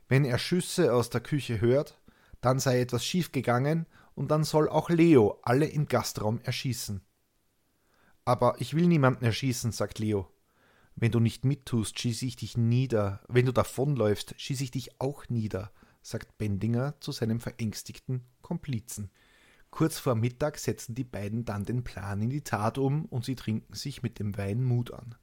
Wenn 0.07 0.23
er 0.23 0.37
Schüsse 0.37 0.93
aus 0.93 1.09
der 1.09 1.21
Küche 1.21 1.59
hört, 1.59 1.99
dann 2.39 2.59
sei 2.59 2.79
etwas 2.79 3.03
schiefgegangen 3.03 3.87
und 4.15 4.31
dann 4.31 4.43
soll 4.45 4.69
auch 4.69 4.89
Leo 4.89 5.39
alle 5.43 5.65
im 5.65 5.87
Gastraum 5.87 6.39
erschießen. 6.41 7.01
Aber 8.27 8.59
ich 8.59 8.73
will 8.73 8.87
niemanden 8.87 9.23
erschießen, 9.23 9.71
sagt 9.71 9.99
Leo. 9.99 10.27
Wenn 10.97 11.13
du 11.13 11.21
nicht 11.21 11.45
mittust, 11.45 11.97
schieße 11.97 12.25
ich 12.25 12.35
dich 12.35 12.57
nieder. 12.57 13.21
Wenn 13.29 13.45
du 13.45 13.53
davonläufst, 13.53 14.35
schieße 14.35 14.65
ich 14.65 14.71
dich 14.71 14.99
auch 14.99 15.29
nieder, 15.29 15.71
sagt 16.01 16.37
Bendinger 16.37 16.99
zu 16.99 17.13
seinem 17.13 17.39
verängstigten 17.39 18.25
Komplizen. 18.41 19.11
Kurz 19.69 19.97
vor 19.97 20.15
Mittag 20.15 20.57
setzen 20.57 20.93
die 20.93 21.05
beiden 21.05 21.45
dann 21.45 21.63
den 21.63 21.85
Plan 21.85 22.21
in 22.21 22.29
die 22.29 22.43
Tat 22.43 22.77
um 22.77 23.05
und 23.05 23.23
sie 23.23 23.37
trinken 23.37 23.73
sich 23.73 24.03
mit 24.03 24.19
dem 24.19 24.37
Wein 24.37 24.61
Mut 24.61 24.91
an. 24.91 25.15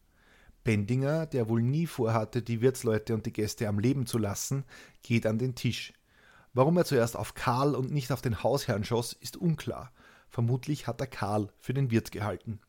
Bendinger, 0.62 1.26
der 1.26 1.50
wohl 1.50 1.60
nie 1.60 1.86
vorhatte, 1.86 2.40
die 2.40 2.62
Wirtsleute 2.62 3.12
und 3.12 3.26
die 3.26 3.34
Gäste 3.34 3.68
am 3.68 3.78
Leben 3.78 4.06
zu 4.06 4.16
lassen, 4.16 4.64
geht 5.02 5.26
an 5.26 5.36
den 5.36 5.54
Tisch. 5.54 5.92
Warum 6.54 6.78
er 6.78 6.86
zuerst 6.86 7.18
auf 7.18 7.34
Karl 7.34 7.74
und 7.74 7.92
nicht 7.92 8.12
auf 8.12 8.22
den 8.22 8.42
Hausherrn 8.42 8.82
schoss, 8.82 9.12
ist 9.12 9.36
unklar. 9.36 9.92
Vermutlich 10.30 10.86
hat 10.86 11.02
er 11.02 11.06
Karl 11.06 11.52
für 11.58 11.74
den 11.74 11.90
Wirt 11.90 12.10
gehalten. 12.10 12.60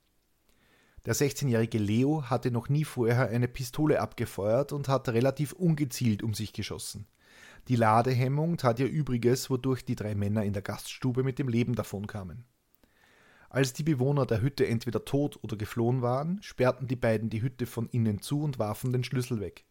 Der 1.06 1.15
16-jährige 1.15 1.78
Leo 1.78 2.24
hatte 2.30 2.50
noch 2.50 2.68
nie 2.68 2.84
vorher 2.84 3.30
eine 3.30 3.48
Pistole 3.48 4.02
abgefeuert 4.02 4.72
und 4.72 4.88
hat 4.88 5.08
relativ 5.10 5.54
ungezielt 5.54 6.24
um 6.24 6.34
sich 6.34 6.52
geschossen. 6.52 7.06
Die 7.68 7.76
Ladehemmung 7.76 8.58
tat 8.58 8.80
ihr 8.80 8.88
Übriges, 8.88 9.50
wodurch 9.50 9.86
die 9.86 9.96
drei 9.96 10.15
Männer 10.15 10.44
in 10.44 10.54
der 10.54 10.62
Gaststube 10.62 11.24
mit 11.24 11.38
dem 11.38 11.48
Leben 11.48 11.76
davonkamen. 11.76 12.46
Als 13.50 13.74
die 13.74 13.84
Bewohner 13.84 14.26
der 14.26 14.41
Hütte 14.41 14.68
entweder 14.68 15.06
tot 15.06 15.39
oder 15.44 15.56
geflohen 15.56 16.02
waren, 16.02 16.41
sperrten 16.41 16.88
die 16.88 16.96
beiden 16.96 17.30
die 17.30 17.41
Hütte 17.41 17.65
von 17.68 17.88
innen 17.89 18.20
zu 18.20 18.41
und 18.41 18.60
warfen 18.60 18.91
den 18.91 19.04
Schlüssel 19.04 19.39
weg. 19.39 19.65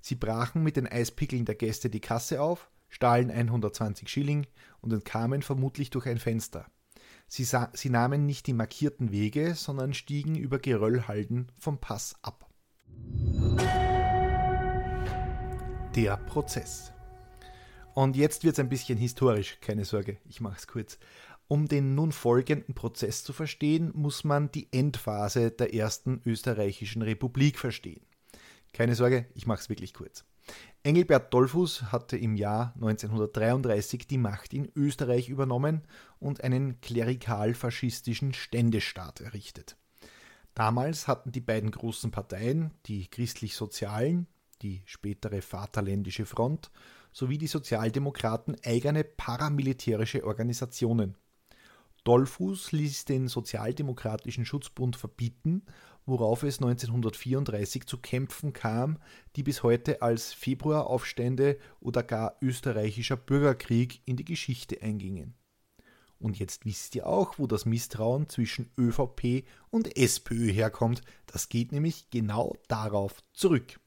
Sie 0.00 0.16
brachen 0.16 0.62
mit 0.62 0.76
den 0.76 0.88
Eispickeln 0.88 1.44
der 1.44 1.54
Gäste 1.54 1.90
die 1.90 2.00
Kasse 2.00 2.42
auf, 2.42 2.70
stahlen 2.88 3.30
120 3.30 4.08
Schilling 4.08 4.46
und 4.80 4.92
entkamen 4.92 5.42
vermutlich 5.42 5.90
durch 5.90 6.06
ein 6.06 6.18
Fenster. 6.18 6.66
Sie, 7.34 7.48
sie 7.72 7.88
nahmen 7.88 8.26
nicht 8.26 8.46
die 8.46 8.52
markierten 8.52 9.10
Wege, 9.10 9.54
sondern 9.54 9.94
stiegen 9.94 10.36
über 10.36 10.58
Geröllhalden 10.58 11.50
vom 11.58 11.78
Pass 11.78 12.14
ab. 12.20 12.46
Der 15.94 16.18
Prozess. 16.26 16.92
Und 17.94 18.16
jetzt 18.16 18.44
wird 18.44 18.52
es 18.52 18.58
ein 18.58 18.68
bisschen 18.68 18.98
historisch, 18.98 19.56
keine 19.62 19.86
Sorge, 19.86 20.18
ich 20.28 20.42
mache 20.42 20.58
es 20.58 20.66
kurz. 20.66 20.98
Um 21.48 21.68
den 21.68 21.94
nun 21.94 22.12
folgenden 22.12 22.74
Prozess 22.74 23.24
zu 23.24 23.32
verstehen, 23.32 23.92
muss 23.94 24.24
man 24.24 24.52
die 24.52 24.68
Endphase 24.70 25.52
der 25.52 25.72
ersten 25.72 26.20
österreichischen 26.26 27.00
Republik 27.00 27.58
verstehen. 27.58 28.04
Keine 28.74 28.94
Sorge, 28.94 29.24
ich 29.34 29.46
mache 29.46 29.62
es 29.62 29.70
wirklich 29.70 29.94
kurz. 29.94 30.26
Engelbert 30.84 31.32
Dollfuß 31.32 31.92
hatte 31.92 32.16
im 32.16 32.34
Jahr 32.34 32.72
1933 32.74 34.08
die 34.08 34.18
Macht 34.18 34.52
in 34.52 34.70
Österreich 34.74 35.28
übernommen 35.28 35.82
und 36.18 36.42
einen 36.42 36.80
klerikal-faschistischen 36.80 38.34
Ständestaat 38.34 39.20
errichtet. 39.20 39.76
Damals 40.54 41.06
hatten 41.06 41.30
die 41.30 41.40
beiden 41.40 41.70
großen 41.70 42.10
Parteien, 42.10 42.72
die 42.86 43.08
christlich-sozialen, 43.08 44.26
die 44.60 44.82
spätere 44.84 45.40
Vaterländische 45.40 46.26
Front, 46.26 46.70
sowie 47.12 47.38
die 47.38 47.46
Sozialdemokraten 47.46 48.56
eigene 48.64 49.04
paramilitärische 49.04 50.24
Organisationen. 50.24 51.16
Dollfuß 52.04 52.72
ließ 52.72 53.04
den 53.04 53.28
Sozialdemokratischen 53.28 54.44
Schutzbund 54.44 54.96
verbieten, 54.96 55.62
worauf 56.06 56.42
es 56.42 56.58
1934 56.58 57.86
zu 57.86 57.98
Kämpfen 57.98 58.52
kam, 58.52 58.98
die 59.36 59.42
bis 59.42 59.62
heute 59.62 60.02
als 60.02 60.32
Februaraufstände 60.32 61.58
oder 61.80 62.02
gar 62.02 62.36
österreichischer 62.40 63.16
Bürgerkrieg 63.16 64.00
in 64.04 64.16
die 64.16 64.24
Geschichte 64.24 64.82
eingingen. 64.82 65.34
Und 66.18 66.38
jetzt 66.38 66.64
wisst 66.64 66.94
ihr 66.94 67.06
auch, 67.06 67.38
wo 67.38 67.48
das 67.48 67.66
Misstrauen 67.66 68.28
zwischen 68.28 68.70
ÖVP 68.78 69.44
und 69.70 69.96
SPÖ 69.96 70.52
herkommt. 70.52 71.02
Das 71.26 71.48
geht 71.48 71.72
nämlich 71.72 72.10
genau 72.10 72.56
darauf 72.68 73.24
zurück. 73.32 73.80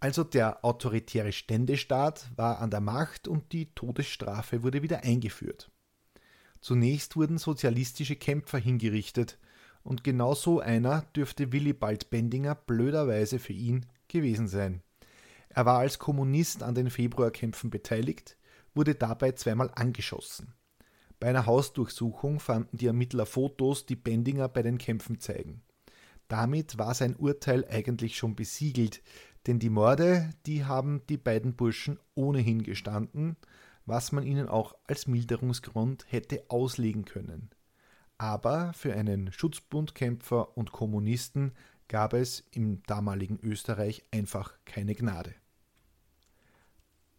Also 0.00 0.22
der 0.22 0.64
autoritäre 0.64 1.32
Ständestaat 1.32 2.30
war 2.36 2.60
an 2.60 2.70
der 2.70 2.80
Macht 2.80 3.26
und 3.26 3.52
die 3.52 3.74
Todesstrafe 3.74 4.62
wurde 4.62 4.82
wieder 4.82 5.02
eingeführt. 5.02 5.72
Zunächst 6.60 7.16
wurden 7.16 7.38
sozialistische 7.38 8.14
Kämpfer 8.14 8.58
hingerichtet, 8.58 9.38
und 9.82 10.04
genau 10.04 10.34
so 10.34 10.60
einer 10.60 11.02
dürfte 11.14 11.52
Willibald 11.52 12.10
Bendinger 12.10 12.54
blöderweise 12.54 13.38
für 13.38 13.52
ihn 13.52 13.86
gewesen 14.08 14.48
sein. 14.48 14.82
Er 15.48 15.66
war 15.66 15.78
als 15.78 15.98
Kommunist 15.98 16.62
an 16.62 16.74
den 16.74 16.90
Februarkämpfen 16.90 17.70
beteiligt, 17.70 18.36
wurde 18.74 18.94
dabei 18.94 19.32
zweimal 19.32 19.70
angeschossen. 19.74 20.54
Bei 21.20 21.28
einer 21.28 21.46
Hausdurchsuchung 21.46 22.38
fanden 22.38 22.76
die 22.76 22.86
Ermittler 22.86 23.26
Fotos, 23.26 23.86
die 23.86 23.96
Bendinger 23.96 24.48
bei 24.48 24.62
den 24.62 24.78
Kämpfen 24.78 25.18
zeigen. 25.18 25.62
Damit 26.28 26.78
war 26.78 26.94
sein 26.94 27.16
Urteil 27.16 27.66
eigentlich 27.68 28.16
schon 28.16 28.36
besiegelt, 28.36 29.02
denn 29.46 29.58
die 29.58 29.70
Morde, 29.70 30.30
die 30.46 30.64
haben 30.64 31.02
die 31.08 31.16
beiden 31.16 31.56
Burschen 31.56 31.98
ohnehin 32.14 32.62
gestanden, 32.62 33.36
was 33.86 34.12
man 34.12 34.24
ihnen 34.24 34.46
auch 34.46 34.74
als 34.86 35.06
Milderungsgrund 35.06 36.04
hätte 36.08 36.44
auslegen 36.48 37.06
können. 37.06 37.50
Aber 38.18 38.72
für 38.72 38.92
einen 38.94 39.32
Schutzbundkämpfer 39.32 40.56
und 40.56 40.72
Kommunisten 40.72 41.52
gab 41.86 42.12
es 42.12 42.44
im 42.50 42.82
damaligen 42.82 43.38
Österreich 43.42 44.04
einfach 44.10 44.52
keine 44.64 44.94
Gnade. 44.94 45.34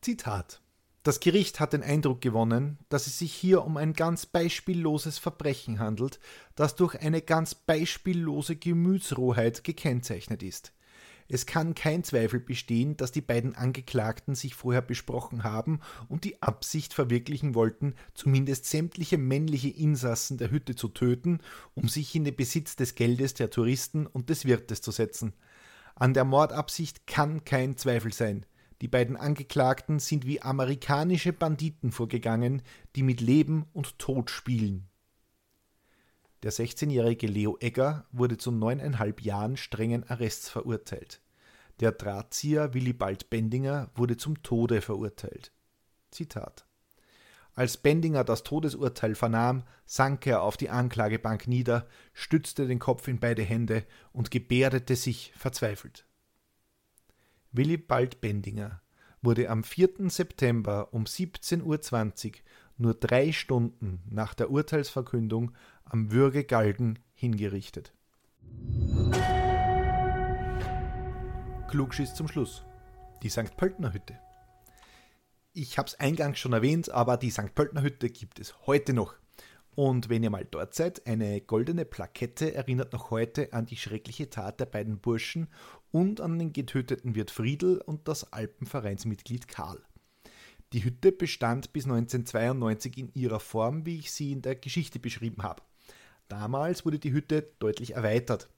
Zitat 0.02 0.62
Das 1.04 1.22
Gericht 1.22 1.60
hat 1.60 1.74
den 1.74 1.84
Eindruck 1.84 2.22
gewonnen, 2.22 2.78
dass 2.90 3.08
es 3.08 3.18
sich 3.18 3.34
hier 3.34 3.64
um 3.64 3.78
ein 3.78 3.94
ganz 3.94 4.26
beispielloses 4.26 5.18
Verbrechen 5.18 5.80
handelt, 5.80 6.20
das 6.56 6.76
durch 6.76 7.00
eine 7.00 7.22
ganz 7.22 7.56
beispiellose 7.56 8.58
Gemütsrohheit 8.58 9.64
gekennzeichnet 9.64 10.44
ist. 10.44 10.74
Es 11.32 11.46
kann 11.46 11.76
kein 11.76 12.04
Zweifel 12.04 12.40
bestehen, 12.40 12.98
dass 12.98 13.12
die 13.12 13.22
beiden 13.22 13.56
Angeklagten 13.56 14.34
sich 14.34 14.56
vorher 14.56 14.82
besprochen 14.82 15.44
haben 15.44 15.80
und 16.08 16.24
die 16.24 16.42
Absicht 16.42 16.96
verwirklichen 16.96 17.54
wollten, 17.54 17.94
zumindest 18.16 18.66
sämtliche 18.66 19.20
männliche 19.20 19.70
Insassen 19.70 20.40
der 20.40 20.50
Hütte 20.50 20.76
zu 20.76 20.88
töten, 20.88 21.40
um 21.76 21.88
sich 21.88 22.16
in 22.16 22.24
den 22.24 22.36
Besitz 22.36 22.76
des 22.76 22.96
Geldes 22.96 23.36
der 23.36 23.52
Touristen 23.52 24.08
und 24.08 24.30
des 24.30 24.46
Wirtes 24.46 24.82
zu 24.82 24.90
setzen. 24.90 25.34
An 25.94 26.16
der 26.16 26.26
Mordabsicht 26.26 27.06
kann 27.06 27.46
kein 27.46 27.78
Zweifel 27.78 28.12
sein. 28.12 28.48
Die 28.82 28.88
beiden 28.88 29.16
Angeklagten 29.16 30.00
sind 30.00 30.26
wie 30.26 30.42
amerikanische 30.42 31.32
Banditen 31.32 31.92
vorgegangen, 31.92 32.64
die 32.96 33.04
mit 33.04 33.22
Leben 33.22 33.66
und 33.72 34.00
Tod 34.00 34.32
spielen. 34.32 34.89
Der 36.44 36.54
16-jährige 36.54 37.28
Leo 37.28 37.58
Egger 37.60 38.06
wurde 38.12 38.38
zu 38.38 38.52
neuneinhalb 38.52 39.22
Jahren 39.22 39.58
strengen 39.58 40.10
Arrests 40.10 40.50
verurteilt. 40.50 41.22
Der 41.82 41.92
Drahtzieher 41.92 42.74
Willibald 42.74 43.30
Bendinger 43.30 43.90
wurde 43.96 44.16
zum 44.16 44.42
Tode 44.42 44.82
verurteilt. 44.82 45.52
Zitat 46.12 46.66
Als 47.56 47.78
Bendinger 47.78 48.24
das 48.24 48.44
Todesurteil 48.44 49.16
vernahm, 49.16 49.64
sank 49.86 50.28
er 50.28 50.42
auf 50.42 50.56
die 50.56 50.70
Anklagebank 50.70 51.48
nieder, 51.48 51.88
stützte 52.14 52.68
den 52.68 52.80
Kopf 52.80 53.08
in 53.08 53.20
beide 53.20 53.44
Hände 53.44 53.86
und 54.14 54.32
gebärdete 54.32 54.96
sich 54.96 55.34
verzweifelt. 55.36 56.06
Willibald 57.52 58.22
Bendinger 58.22 58.82
wurde 59.22 59.50
am 59.50 59.64
4. 59.64 60.10
September 60.10 60.94
um 60.94 61.04
17.20 61.04 62.28
Uhr, 62.28 62.34
nur 62.78 62.94
drei 62.94 63.34
Stunden 63.34 64.02
nach 64.10 64.34
der 64.34 64.52
Urteilsverkündung, 64.52 65.52
am 65.90 66.12
Würgegalgen 66.12 67.00
hingerichtet. 67.14 67.94
Klugschiss 71.70 72.16
zum 72.16 72.28
Schluss. 72.28 72.64
Die 73.22 73.30
St. 73.30 73.56
Pöltner 73.58 73.94
Hütte. 73.94 74.18
Ich 75.54 75.78
habe 75.78 75.88
es 75.88 76.00
eingangs 76.00 76.40
schon 76.40 76.54
erwähnt, 76.54 76.90
aber 76.90 77.18
die 77.18 77.32
St. 77.32 77.54
Pöltner 77.54 77.82
Hütte 77.82 78.10
gibt 78.10 78.40
es 78.40 78.56
heute 78.66 78.94
noch. 78.94 79.16
Und 79.76 80.10
wenn 80.10 80.24
ihr 80.24 80.30
mal 80.30 80.46
dort 80.50 80.74
seid, 80.74 81.06
eine 81.08 81.42
goldene 81.42 81.86
Plakette 81.86 82.54
erinnert 82.54 82.94
noch 82.94 83.12
heute 83.12 83.54
an 83.54 83.66
die 83.66 83.78
schreckliche 83.78 84.30
Tat 84.30 84.60
der 84.60 84.66
beiden 84.66 85.00
Burschen 85.00 85.48
und 85.92 86.22
an 86.22 86.40
den 86.40 86.54
getöteten 86.54 87.16
Wirt 87.16 87.32
Friedel 87.32 87.82
und 87.82 88.08
das 88.08 88.32
Alpenvereinsmitglied 88.34 89.48
Karl. 89.48 89.82
Die 90.74 90.84
Hütte 90.84 91.12
bestand 91.12 91.74
bis 91.74 91.86
1992 91.86 92.98
in 92.98 93.14
ihrer 93.14 93.40
Form, 93.40 93.86
wie 93.86 94.00
ich 94.00 94.12
sie 94.12 94.32
in 94.32 94.42
der 94.42 94.56
Geschichte 94.56 95.00
beschrieben 95.00 95.44
habe. 95.44 95.64
Damals 96.30 96.86
wurde 96.86 97.00
die 97.00 97.12
Hütte 97.12 97.42
deutlich 97.60 97.96
erweitert. 97.96 98.50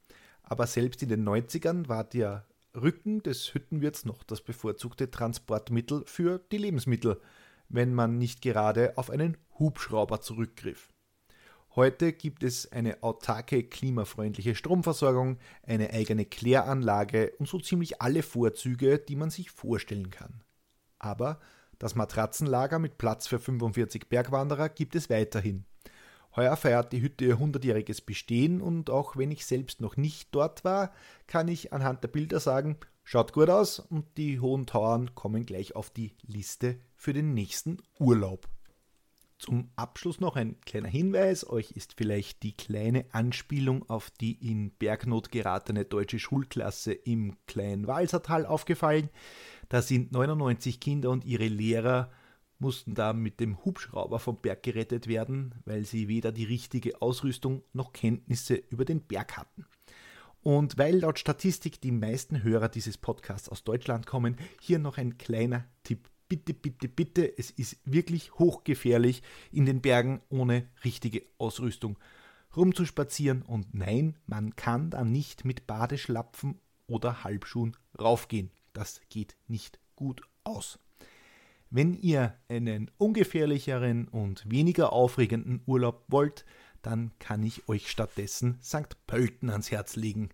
Aber 0.44 0.68
selbst 0.68 1.02
in 1.02 1.10
den 1.10 1.28
90ern 1.28 1.88
war 1.88 2.04
der 2.04 2.46
Rücken 2.76 3.24
des 3.24 3.54
Hüttenwirts 3.54 4.06
noch 4.06 4.24
das 4.24 4.42
bevorzugte 4.42 5.10
Transportmittel 5.10 6.04
für 6.06 6.40
die 6.52 6.58
Lebensmittel, 6.58 7.20
wenn 7.70 7.94
man 7.94 8.18
nicht 8.18 8.42
gerade 8.42 8.98
auf 8.98 9.10
einen 9.10 9.38
Hubschrauber 9.58 10.22
zurückgriff. 10.22 10.90
Heute 11.74 12.12
gibt 12.12 12.44
es 12.44 12.70
eine 12.74 13.02
autarke, 13.02 13.64
klimafreundliche 13.64 14.56
Stromversorgung, 14.56 15.38
eine 15.64 15.92
eigene 15.92 16.26
Kläranlage 16.26 17.32
und 17.40 17.48
so 17.48 17.60
ziemlich 17.60 18.02
alle 18.02 18.24
Vorzüge, 18.24 19.00
die 19.00 19.16
man 19.16 19.30
sich 19.30 19.52
vorstellen 19.52 20.10
kann. 20.10 20.44
Aber 21.00 21.40
das 21.80 21.96
Matratzenlager 21.96 22.78
mit 22.78 22.98
Platz 22.98 23.28
für 23.28 23.40
45 23.40 24.10
Bergwanderer 24.10 24.68
gibt 24.68 24.96
es 24.96 25.10
weiterhin. 25.10 25.66
Heuer 26.36 26.56
feiert 26.56 26.94
die 26.94 27.02
Hütte 27.02 27.26
ihr 27.26 27.38
100-jähriges 27.38 28.06
Bestehen 28.06 28.62
und 28.62 28.90
auch 28.90 29.18
wenn 29.18 29.32
ich 29.32 29.46
selbst 29.46 29.82
noch 29.82 29.98
nicht 29.98 30.30
dort 30.32 30.64
war, 30.64 30.92
kann 31.28 31.48
ich 31.48 31.74
anhand 31.74 32.04
der 32.04 32.08
Bilder 32.08 32.40
sagen, 32.40 32.78
schaut 33.04 33.34
gut 33.34 33.50
aus 33.50 33.80
und 33.80 34.06
die 34.18 34.40
hohen 34.40 34.66
Tauern 34.66 35.14
kommen 35.14 35.46
gleich 35.46 35.76
auf 35.76 35.90
die 35.90 36.16
Liste 36.22 36.80
für 36.96 37.14
den 37.14 37.34
nächsten 37.34 37.78
Urlaub. 38.00 38.48
Zum 39.42 39.72
Abschluss 39.76 40.20
noch 40.20 40.36
ein 40.36 40.62
kleiner 40.62 40.88
Hinweis. 40.88 41.50
Euch 41.50 41.72
ist 41.72 41.96
vielleicht 41.98 42.44
die 42.44 42.56
kleine 42.56 43.06
Anspielung 43.12 43.90
auf 43.90 44.12
die 44.12 44.34
in 44.34 44.70
Bergnot 44.70 45.32
geratene 45.32 45.84
deutsche 45.84 46.20
Schulklasse 46.20 46.94
im 46.94 47.36
kleinen 47.48 47.88
Walsertal 47.88 48.46
aufgefallen. 48.46 49.10
Da 49.68 49.82
sind 49.82 50.12
99 50.12 50.80
Kinder 50.80 51.10
und 51.10 51.26
ihre 51.26 51.48
Lehrer 51.48 52.12
mussten 52.62 52.94
da 52.94 53.12
mit 53.12 53.40
dem 53.40 53.64
Hubschrauber 53.66 54.20
vom 54.20 54.38
Berg 54.38 54.64
gerettet 54.64 55.08
werden, 55.08 55.56
weil 55.66 55.86
sie 55.86 56.08
weder 56.08 56.32
die 56.32 56.44
richtige 56.46 57.02
Ausrüstung 57.02 57.64
noch 57.74 57.92
Kenntnisse 57.92 58.56
über 58.56 58.86
den 58.86 59.02
Berg 59.02 59.38
hatten. 59.38 59.66
Und 60.44 60.78
weil 60.78 61.00
laut 61.00 61.20
Statistik 61.20 61.82
die 61.82 61.92
meisten 61.92 62.44
Hörer 62.44 62.70
dieses 62.70 62.98
Podcasts 62.98 63.50
aus 63.50 63.64
Deutschland 63.64 64.06
kommen, 64.06 64.38
hier 64.60 64.80
noch 64.80 64.98
ein 64.98 65.18
kleiner 65.18 65.66
Tipp. 65.84 66.10
Bitte, 66.30 66.54
bitte, 66.54 66.88
bitte, 66.88 67.38
es 67.38 67.52
ist 67.52 67.78
wirklich 67.84 68.34
hochgefährlich, 68.40 69.22
in 69.52 69.66
den 69.66 69.82
Bergen 69.82 70.22
ohne 70.30 70.70
richtige 70.86 71.24
Ausrüstung 71.38 72.00
rumzuspazieren. 72.56 73.42
Und 73.42 73.74
nein, 73.74 74.18
man 74.28 74.56
kann 74.56 74.90
da 74.92 75.04
nicht 75.04 75.46
mit 75.46 75.68
Badeschlapfen 75.68 76.60
oder 76.88 77.24
Halbschuhen 77.24 77.76
raufgehen. 78.00 78.52
Das 78.74 79.02
geht 79.10 79.36
nicht 79.48 79.80
gut 79.96 80.22
aus. 80.44 80.80
Wenn 81.74 81.94
ihr 81.94 82.36
einen 82.50 82.92
ungefährlicheren 82.98 84.10
und 84.10 84.44
weniger 84.52 84.92
aufregenden 84.92 85.62
Urlaub 85.66 86.04
wollt, 86.10 86.46
dann 86.82 87.12
kann 87.18 87.44
ich 87.44 87.70
euch 87.70 87.90
stattdessen 87.90 88.60
St. 88.62 88.98
Pölten 89.08 89.50
ans 89.50 89.72
Herz 89.72 89.96
legen. 89.96 90.32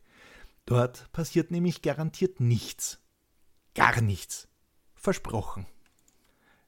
Dort 0.65 1.11
passiert 1.11 1.51
nämlich 1.51 1.83
garantiert 1.83 2.39
nichts. 2.39 2.99
Gar 3.75 4.01
nichts. 4.01 4.47
Versprochen. 4.95 5.67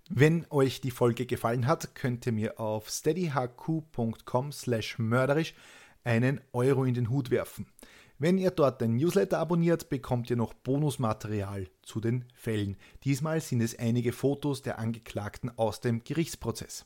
Wenn 0.08 0.46
euch 0.52 0.82
die 0.82 0.92
Folge 0.92 1.26
gefallen 1.26 1.66
hat, 1.66 1.96
könnt 1.96 2.28
ihr 2.28 2.32
mir 2.32 2.60
auf 2.60 2.90
steadyhq.com 2.90 4.52
slash 4.52 5.00
mörderisch 5.00 5.56
einen 6.04 6.42
Euro 6.54 6.86
in 6.86 6.94
den 6.94 7.10
Hut 7.10 7.32
werfen. 7.32 7.66
Wenn 8.22 8.38
ihr 8.38 8.52
dort 8.52 8.82
den 8.82 8.98
Newsletter 8.98 9.40
abonniert, 9.40 9.90
bekommt 9.90 10.30
ihr 10.30 10.36
noch 10.36 10.54
Bonusmaterial 10.54 11.70
zu 11.82 12.02
den 12.02 12.26
Fällen. 12.34 12.76
Diesmal 13.06 13.40
sind 13.40 13.62
es 13.62 13.80
einige 13.80 14.12
Fotos 14.12 14.62
der 14.62 14.78
Angeklagten 14.78 15.50
aus 15.58 15.80
dem 15.80 16.04
Gerichtsprozess. 16.04 16.86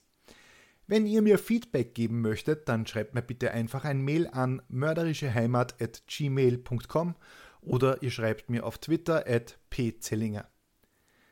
Wenn 0.85 1.07
ihr 1.07 1.23
mir 1.23 1.39
Feedback 1.39 1.95
geben 1.95 2.21
möchtet, 2.21 2.69
dann 2.69 2.85
schreibt 2.85 3.15
mir 3.15 3.23
bitte 3.23 3.49
einfach 3.49 3.83
ein 3.83 4.03
Mail 4.03 4.27
an 4.27 4.61
mörderischeheimat.gmail.com 4.67 7.15
oder 7.61 8.03
ihr 8.03 8.11
schreibt 8.11 8.51
mir 8.51 8.63
auf 8.63 8.77
Twitter 8.77 9.25
at 9.27 9.57
pzellinger. 9.71 10.47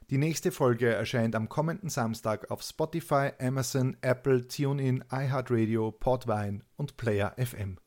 Die 0.10 0.18
nächste 0.18 0.52
Folge 0.52 0.92
erscheint 0.92 1.36
am 1.36 1.48
kommenden 1.48 1.90
Samstag 1.90 2.50
auf 2.50 2.64
Spotify, 2.64 3.34
Amazon, 3.40 3.96
Apple, 4.02 4.48
TuneIn, 4.48 5.04
iHeartRadio, 5.12 5.92
Podvine 5.92 6.62
und 6.76 6.98
Player 6.98 7.36
FM. 7.38 7.78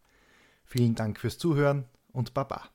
Vielen 0.65 0.95
Dank 0.95 1.19
fürs 1.19 1.39
Zuhören 1.39 1.89
und 2.15 2.33
Baba. 2.33 2.74